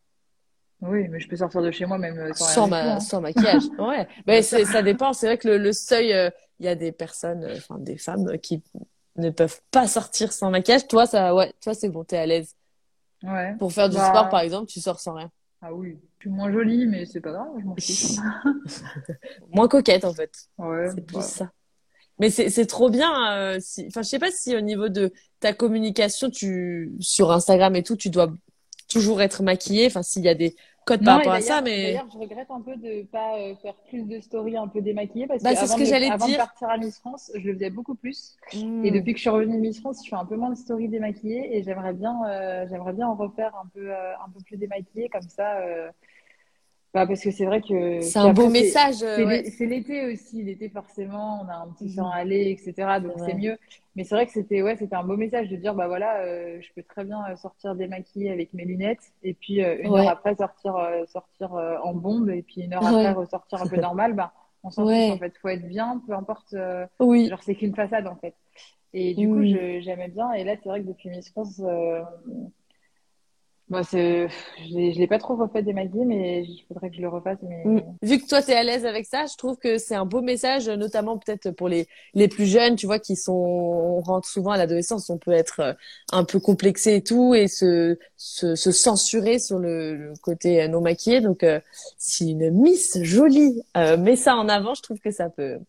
[0.81, 2.99] Oui, mais je peux sortir de chez moi même euh, sans Sans, ma- hein.
[2.99, 3.63] sans maquillage.
[3.79, 4.07] Ouais.
[4.27, 5.13] Mais ça dépend.
[5.13, 6.07] C'est vrai que le, le seuil,
[6.59, 8.63] il y a des personnes, enfin des femmes qui
[9.17, 10.87] ne peuvent pas sortir sans maquillage.
[10.87, 12.55] Toi, ça, ouais, toi, c'est bon, t'es à l'aise.
[13.23, 13.55] Ouais.
[13.59, 14.09] Pour faire du Bah.
[14.09, 15.31] sport, par exemple, tu sors sans rien.
[15.61, 15.99] Ah oui.
[16.17, 18.17] Je suis moins jolie, mais c'est pas grave, je m'en fiche.
[19.53, 20.31] Moins coquette, en fait.
[20.57, 20.89] Ouais.
[20.93, 21.51] C'est plus ça.
[22.19, 23.35] Mais c'est, c'est trop bien.
[23.35, 23.85] euh, si...
[23.87, 27.95] Enfin, je sais pas si au niveau de ta communication, tu, sur Instagram et tout,
[27.95, 28.31] tu dois
[28.87, 29.87] toujours être maquillée.
[29.87, 30.55] Enfin, s'il y a des
[30.85, 31.83] par rapport à ça, d'ailleurs- mais.
[31.93, 35.27] D'ailleurs, je regrette un peu de pas euh, faire plus de stories un peu démaquillées
[35.27, 36.35] parce Bah, que ce avant que de, j'allais avant dire.
[36.35, 38.37] de partir à Miss France, je le faisais beaucoup plus.
[38.53, 38.83] Hmm.
[38.85, 40.89] Et depuis que je suis revenue Miss France, je fais un peu moins de stories
[40.89, 44.57] démaquillées et j'aimerais bien, euh, j'aimerais bien en refaire un peu, euh, un peu plus
[44.57, 45.59] démaquillées comme ça.
[45.59, 45.89] euh,
[46.93, 48.95] bah, parce que c'est vrai que C'est un beau message.
[48.95, 49.43] C'est ouais.
[49.61, 51.95] l'été aussi, l'été forcément, on a un petit Mhm.
[51.95, 52.99] temps à aller, etc.
[52.99, 53.57] Donc C'est mieux.
[53.95, 56.59] Mais c'est vrai que c'était ouais, c'était un beau message de dire bah voilà, euh,
[56.61, 59.99] je peux très bien euh, sortir démaquillée avec mes lunettes et puis euh, une Ouais.
[60.01, 63.05] heure après sortir euh, sortir euh, en bombe et puis une heure Ouais.
[63.05, 64.13] après ressortir un peu normal.
[64.13, 64.33] Bah
[64.63, 66.53] on s'en fiche en fait, faut être bien, peu importe.
[66.53, 67.27] euh, Oui.
[67.29, 68.35] genre c'est qu'une façade en fait.
[68.93, 69.47] Et du coup Mm.
[69.47, 70.31] je- j'aimais bien.
[70.33, 71.61] Et là c'est vrai que depuis Miss France,
[73.71, 77.09] euh, bah, c'est, je l'ai pas trop refait démaquiller, mais il faudrait que je le
[77.09, 77.39] refasse.
[77.43, 77.81] Mais Mm.
[78.01, 80.21] Vu que toi, tu es à l'aise avec ça, je trouve que c'est un beau
[80.21, 84.51] message, notamment peut-être pour les, les plus jeunes, tu vois, qui sont, on rentre souvent
[84.51, 85.73] à l'adolescence, on peut être euh,
[86.11, 90.67] un peu complexé et tout, et se, se, se censurer sur le, le côté euh,
[90.67, 91.21] non maquillé.
[91.21, 91.59] Donc, euh,
[91.97, 95.59] si une Miss jolie euh, met ça en avant, je trouve que ça peut,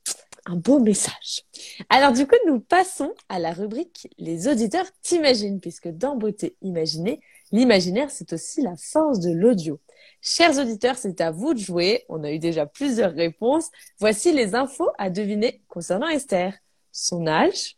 [0.46, 1.42] un beau message.
[1.90, 7.20] Alors, du coup, nous passons à la rubrique Les auditeurs t'imaginent, puisque dans Beauté Imaginée,
[7.52, 9.80] l'imaginaire, c'est aussi la force de l'audio.
[10.20, 12.04] Chers auditeurs, c'est à vous de jouer.
[12.08, 13.70] On a eu déjà plusieurs réponses.
[13.98, 16.54] Voici les infos à deviner concernant Esther.
[16.92, 17.76] Son âge,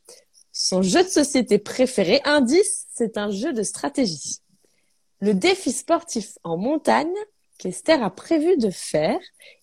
[0.52, 2.20] son jeu de société préféré.
[2.24, 4.38] Indice, c'est un jeu de stratégie.
[5.20, 7.14] Le défi sportif en montagne
[7.58, 9.18] qu'Esther a prévu de faire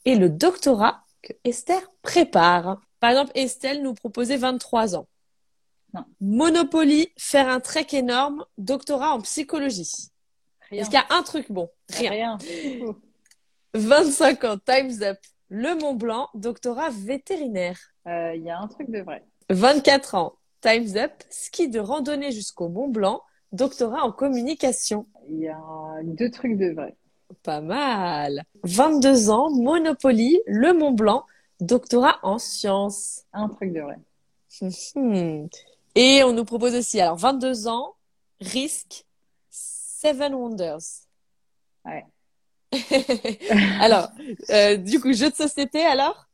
[0.06, 2.82] et le doctorat que Esther prépare.
[3.00, 5.08] Par exemple, Estelle nous proposait 23 ans.
[5.94, 6.06] Non.
[6.22, 9.92] Monopoly, faire un trek énorme, doctorat en psychologie.
[10.70, 11.70] rien, Est-ce qu'il y a un truc bon?
[11.90, 12.12] Rien.
[12.12, 12.38] rien.
[13.74, 15.18] 25 ans, Time's Up.
[15.50, 17.78] Le Mont Blanc, doctorat vétérinaire.
[18.08, 19.24] Euh, Il y a un truc de vrai.
[19.50, 21.12] 24 ans, Time's Up.
[21.30, 23.22] Ski de randonnée jusqu'au Mont Blanc,
[23.52, 25.08] doctorat en communication.
[25.30, 25.60] Il y a
[26.04, 26.96] deux trucs de vrai.
[27.44, 28.44] Pas mal.
[28.64, 31.26] 22 ans, Monopoly, Le Mont Blanc,
[31.60, 33.24] doctorat en sciences.
[33.34, 33.98] Un truc de vrai.
[35.96, 37.96] Et on nous propose aussi, alors 22 ans,
[38.40, 39.06] risque,
[39.50, 40.80] Seven Wonders.
[41.86, 42.06] Ouais.
[43.80, 44.10] alors,
[44.50, 46.28] euh, du coup, jeu de société alors?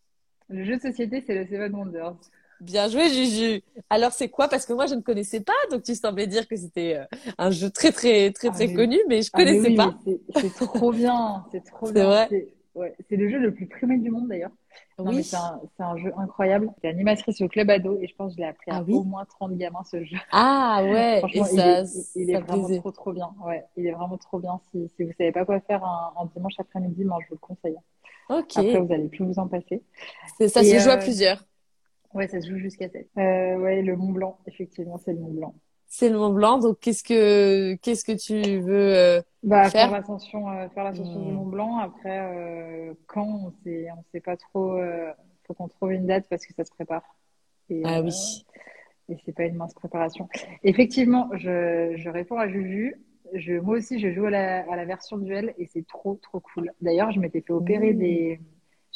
[0.49, 2.15] Le jeu de société, c'est le Seven Wonders.
[2.59, 3.61] Bien joué, Juju.
[3.89, 4.47] Alors, c'est quoi?
[4.47, 7.05] Parce que moi, je ne connaissais pas, donc tu semblais dire que c'était euh,
[7.37, 9.75] un jeu très, très, très, très Ah, mais- connu, mais je Ah, mais connaissais oui,
[9.75, 9.93] pas.
[10.41, 12.05] C'est trop bien, c'est trop C'est bien.
[12.05, 14.51] vrai C'est ouais, c'est le jeu le plus primé du monde d'ailleurs.
[14.99, 15.23] Oui.
[15.23, 16.69] c'est un, c'est un jeu incroyable.
[16.75, 18.93] J'étais animatrice au club ado et je pense que je l'ai appris à Ah oui
[18.93, 20.17] au moins 30 gamins ce jeu.
[20.31, 22.79] Ah ouais, et Franchement, il ça, est, il est ça vraiment plaisait.
[22.79, 23.33] trop trop bien.
[23.45, 24.59] Ouais, il est vraiment trop bien.
[24.71, 27.39] Si, si vous savez pas quoi faire un, un dimanche après-midi, moi je vous le
[27.39, 27.77] conseille.
[28.29, 28.57] Ok.
[28.57, 29.83] Après, vous allez plus vous en passer.
[30.37, 31.43] C'est- Ça Et, se joue à euh, plusieurs.
[32.13, 33.09] Ouais, ça se joue jusqu'à 7.
[33.17, 35.55] Euh, ouais, le Mont Blanc, effectivement, c'est le Mont Blanc.
[35.87, 39.71] C'est le Mont Blanc, donc qu'est-ce que qu'est-ce que tu veux euh, Bah, Faire?
[39.71, 41.31] faire l'ascension, euh, faire l'ascension du Hmm.
[41.31, 41.77] Mont Blanc.
[41.77, 44.73] Après, euh, quand on sait, on sait pas trop.
[44.77, 45.11] Euh,
[45.45, 47.03] faut qu'on trouve une date parce que ça se prépare.
[47.69, 48.45] Et, Ah euh, oui.
[49.09, 50.29] et c'est pas une mince préparation.
[50.63, 52.95] Effectivement, je, je réponds à Juju.
[53.33, 56.39] Je, moi aussi, je joue à la, à la version duel et c'est trop, trop
[56.39, 56.71] cool.
[56.81, 57.99] D'ailleurs, je m'étais fait opérer Mmh.
[57.99, 58.39] des,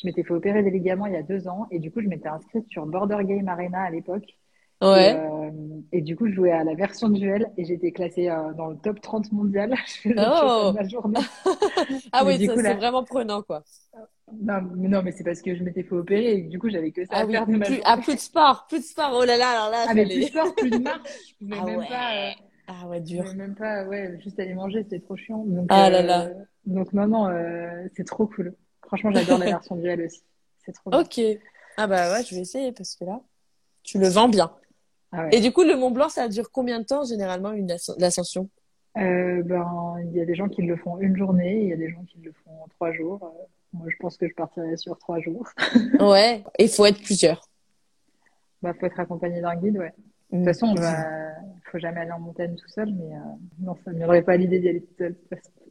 [0.02, 2.08] je m'étais fait opérer des ligaments il y a deux ans et du coup, je
[2.08, 4.38] m'étais inscrite sur Border Game Arena à l'époque.
[4.82, 5.14] Et, Ouais.
[5.14, 5.52] euh,
[5.92, 8.78] et du coup, je jouais à la version duel et j'étais classée euh, dans le
[8.78, 9.74] top 30 mondial.
[9.88, 10.74] Je faisais Oh.
[10.90, 11.20] journée.
[12.14, 13.64] Ah mais oui, c'est là- vraiment prenant quoi.
[14.34, 16.92] Non, mais non, mais c'est parce que je m'étais fait opérer et du coup, j'avais
[16.92, 17.82] que ça Ah à oui, faire de ma plus, journée.
[17.86, 19.12] ah, plus de sport, plus de sport.
[19.14, 21.10] Oh là là, alors là, Ah, mais plus de sport, plus de marche.
[21.30, 21.88] Je pouvais Ah même ouais.
[21.88, 22.32] pas, euh,
[22.68, 23.24] Ah ouais, je dur.
[23.24, 25.44] pouvais même pas, ouais, juste aller manger, c'était trop chiant.
[25.46, 26.30] Donc, Ah euh, là là.
[26.66, 28.56] donc non, non, euh, c'est trop cool.
[28.88, 30.22] Franchement, j'adore la version duel aussi.
[30.66, 31.02] C'est trop bien.
[31.02, 31.20] Ok.
[31.78, 33.22] Ah bah ouais, je vais essayer parce que là,
[33.84, 34.52] tu le vends bien.
[35.12, 35.30] Ah ouais.
[35.36, 38.50] Et du coup, le Mont Blanc, ça dure combien de temps généralement une asc- l'ascension?
[38.98, 41.78] Euh, ben, il y a des gens qui le font une journée, il y a
[41.78, 43.20] des gens qui le font trois jours.
[43.24, 43.44] Euh,
[43.74, 45.48] moi, je pense que je partirai sur trois jours.
[46.00, 46.44] Ouais.
[46.60, 47.48] Et il faut être plusieurs.
[48.62, 49.94] Bah, faut être accompagné d'un guide, ouais.
[50.32, 50.40] De Mm.
[50.40, 51.08] toute façon, on va,
[51.70, 53.20] faut jamais aller en montagne tout seul, mais euh,
[53.60, 55.16] non, ça ne viendrait pas l'idée d'y aller tout seul.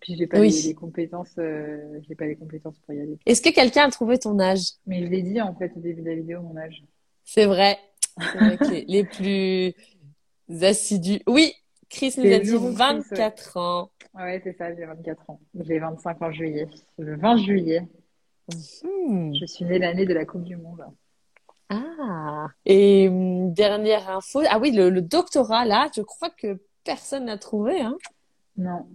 [0.03, 0.51] Puis j'ai pas Oui.
[0.51, 3.18] les, les compétences, euh, j'ai pas les compétences pour y aller.
[3.24, 4.61] Est-ce que quelqu'un a trouvé ton âge?
[4.86, 6.82] Mais je l'ai dit en fait au début de la vidéo, mon âge.
[7.24, 7.78] C'est vrai.
[8.20, 9.74] C'est vrai que les, les plus
[10.64, 11.20] assidus.
[11.26, 11.52] Oui,
[11.88, 13.90] Chris nous a dit Laurent Chris, 24 ans.
[14.14, 15.40] Ouais, c'est ça, j'ai 24 ans.
[15.58, 16.68] J'ai 25 en juillet.
[16.98, 17.86] Le 20 juillet,
[18.82, 19.32] Hmm.
[19.32, 20.84] je suis née l'année de la Coupe du Monde.
[21.68, 22.48] Ah.
[22.66, 24.40] Et hum, dernière info.
[24.50, 27.96] Ah oui, le, le doctorat, là, je crois que personne n'a trouvé, hein.
[28.56, 28.88] Non.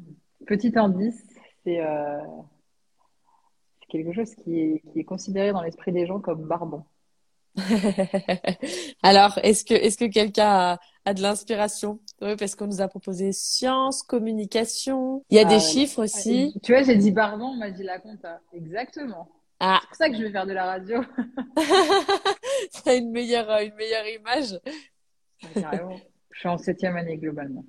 [0.46, 1.24] Petit indice,
[1.64, 2.20] c'est euh,
[3.88, 6.86] quelque chose qui est, qui est considéré dans l'esprit des gens comme barbant.
[9.04, 12.00] Alors, est-ce que, est-ce que quelqu'un a, a de l'inspiration?
[12.22, 15.24] Oui, parce qu'on nous a proposé sciences, communication.
[15.30, 15.60] Il y a Ah des ouais.
[15.62, 16.54] chiffres aussi.
[16.64, 18.42] Tu vois, j'ai dit barbant, on m'a dit la compta.
[18.54, 19.28] Exactement.
[19.60, 21.02] Ah, C'est pour ça que je vais faire de la radio.
[22.84, 24.60] t'as une meilleure, une meilleure image.
[25.54, 25.98] Carrément.
[26.32, 27.64] Je suis en septième année globalement.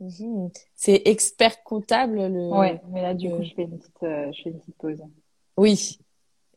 [0.00, 0.50] Mhm.
[0.74, 2.48] C'est expert comptable, le.
[2.48, 4.76] Ouais, mais là, du euh, coup, je fais une petite, euh, je fais une petite
[4.76, 5.02] pause.
[5.56, 5.98] Oui.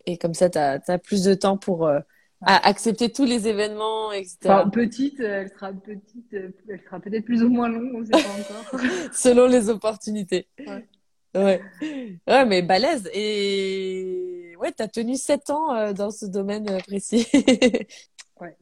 [0.06, 2.00] Et comme ça, t'as, t'as plus de temps pour euh,
[2.44, 4.38] à accepter tous les événements, etc.
[4.46, 8.20] Enfin, petite, elle sera petite, elle sera peut-être plus ou moins longue, on sait pas
[8.20, 8.80] encore.
[9.14, 10.48] Selon les opportunités.
[10.60, 10.88] Ouais.
[11.34, 11.62] Ouais.
[12.28, 13.10] Ouais, mais balèze.
[13.14, 17.28] Et ouais, t'as tenu sept ans euh, dans ce domaine euh, précis.
[18.40, 18.58] Ouais.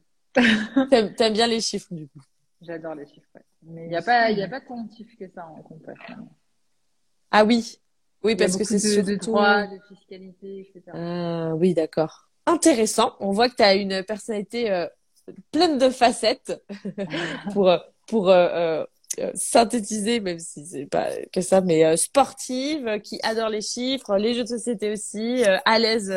[0.90, 2.20] T'aimes, t'aimes bien les chiffres, du coup.
[2.60, 3.26] J'adore les chiffres.
[3.34, 3.42] ouais.
[3.62, 5.64] Mais il n'y a pas, il a pas tant de chiffres que ça en
[6.04, 6.36] finalement.
[7.30, 7.78] Ah oui.
[8.22, 9.30] Oui, parce que c'est de, de surtout...
[9.30, 10.92] droits, de fiscalité, etc.
[10.92, 12.29] Ah, oui, d'accord.
[12.46, 13.16] Intéressant.
[13.20, 14.86] On voit que tu as une personnalité euh,
[15.52, 16.62] pleine de facettes
[17.52, 17.78] pour euh,
[18.08, 18.48] pour euh,
[18.82, 18.86] euh,
[19.20, 24.34] euh, synthétiser, même si c'est pas que ça, mais sportive, qui adore les chiffres, les
[24.34, 26.12] jeux de société aussi, à l'aise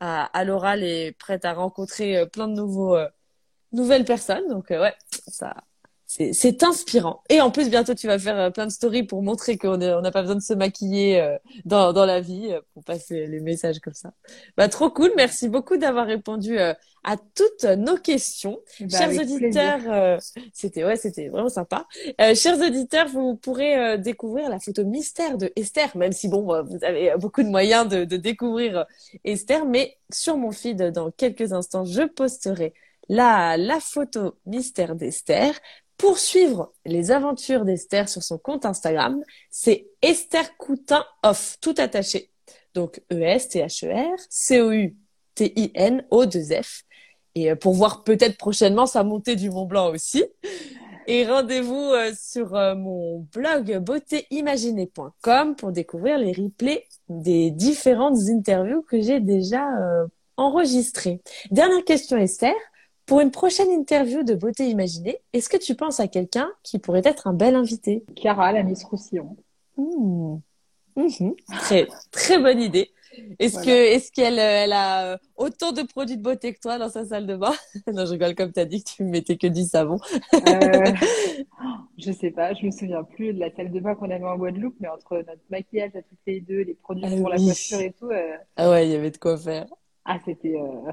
[0.00, 2.96] à, à l'oral et prête à rencontrer plein de nouveaux
[3.72, 4.48] nouvelles personnes.
[4.48, 4.94] Donc ouais,
[5.28, 5.54] ça
[6.32, 7.22] c'est inspirant.
[7.28, 10.10] Et en plus bientôt tu vas faire euh, plein de stories pour montrer qu'on n'a
[10.10, 13.78] pas besoin de se maquiller euh, dans dans la vie euh, pour passer les messages
[13.78, 14.12] comme ça.
[14.56, 15.12] Bah trop cool.
[15.16, 16.58] Merci beaucoup d'avoir répondu
[17.02, 18.60] à toutes nos questions.
[18.78, 20.18] Eh ben, Chers auditeurs, euh,
[20.52, 21.86] c'était ouais, c'était vraiment sympa.
[22.20, 26.62] Euh, chers auditeurs, vous pourrez euh, découvrir la photo mystère de Esther, même si bon,
[26.62, 28.86] vous avez beaucoup de moyens de, de découvrir
[29.24, 32.74] Esther, mais sur mon feed dans quelques instants, je posterai
[33.08, 35.54] la la photo mystère d'Esther.
[36.00, 42.30] Pour suivre les aventures d'Esther sur son compte Instagram, c'est Esther Coutin Off, tout attaché.
[42.72, 46.84] Donc E-S-T-H-E-R, C-O-U-T-I-N, O-2-F.
[47.34, 50.24] Et euh, pour voir peut-être prochainement sa montée du Mont Blanc aussi.
[51.06, 58.80] Et rendez-vous euh, sur euh, mon blog beautéimaginée.com pour découvrir les replays des différentes interviews
[58.88, 59.66] que j'ai déjà
[60.38, 61.20] enregistrées.
[61.50, 62.54] Dernière question Esther,
[63.10, 67.02] pour une prochaine interview de Beauté Imaginée, est-ce que tu penses à quelqu'un qui pourrait
[67.04, 68.04] être un bel invité?
[68.14, 69.36] Chiara, la Miss Roussillon.
[69.76, 70.36] Mmh.
[70.94, 71.34] Mhm.
[71.58, 72.92] Très, très bonne idée.
[73.40, 77.04] Est-ce que est-ce qu'elle elle a autant de produits de beauté que toi dans sa
[77.04, 77.50] salle de bain?
[77.92, 79.96] Non, je rigole comme tu as dit que tu mettais que du savon.
[80.46, 80.92] euh,
[81.98, 84.36] je sais pas, je me souviens plus de la salle de bain qu'on avait en
[84.36, 87.80] Guadeloupe, mais entre notre maquillage à toutes les deux, les produits Ah pour la coiffure
[87.80, 89.66] et tout, euh, Ah ouais, il y avait de quoi faire.
[90.04, 90.92] ah c'était euh,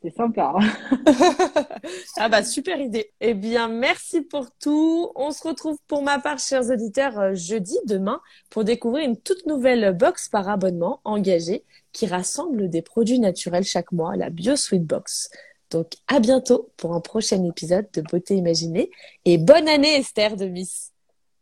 [0.00, 0.54] c'était sympa.
[0.56, 1.04] hein.
[2.18, 3.12] Ah bah super idée.
[3.20, 5.10] Eh bien, merci pour tout.
[5.14, 8.20] On se retrouve pour ma part, chers auditeurs, euh, jeudi, demain,
[8.50, 13.92] pour découvrir une toute nouvelle box par abonnement engagée qui rassemble des produits naturels chaque
[13.92, 15.30] mois, la Bio Sweet Box.
[15.70, 18.90] Donc à bientôt pour un prochain épisode de Beauté Imaginée
[19.24, 20.92] et bonne année Esther de Miss.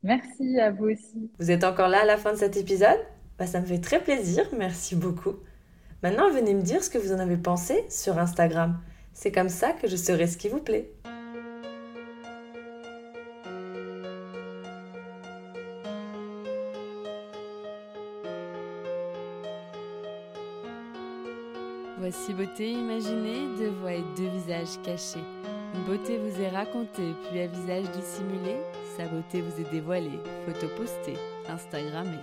[0.02, 1.30] Merci à vous aussi.
[1.38, 2.98] Vous êtes encore là à la fin de cet épisode?
[3.38, 5.34] Bah, Ça me fait très plaisir, merci beaucoup.
[6.02, 8.78] Maintenant, venez me dire ce que vous en avez pensé sur Instagram.
[9.14, 10.90] C'est comme ça que je saurai ce qui vous plaît.
[21.98, 25.24] Voici beauté imaginée, deux voix et deux visages cachés.
[25.74, 28.56] Une beauté vous est racontée, puis à visage dissimulé,
[28.96, 31.18] sa beauté vous est dévoilée, photo postée,
[31.48, 32.22] Instagrammée.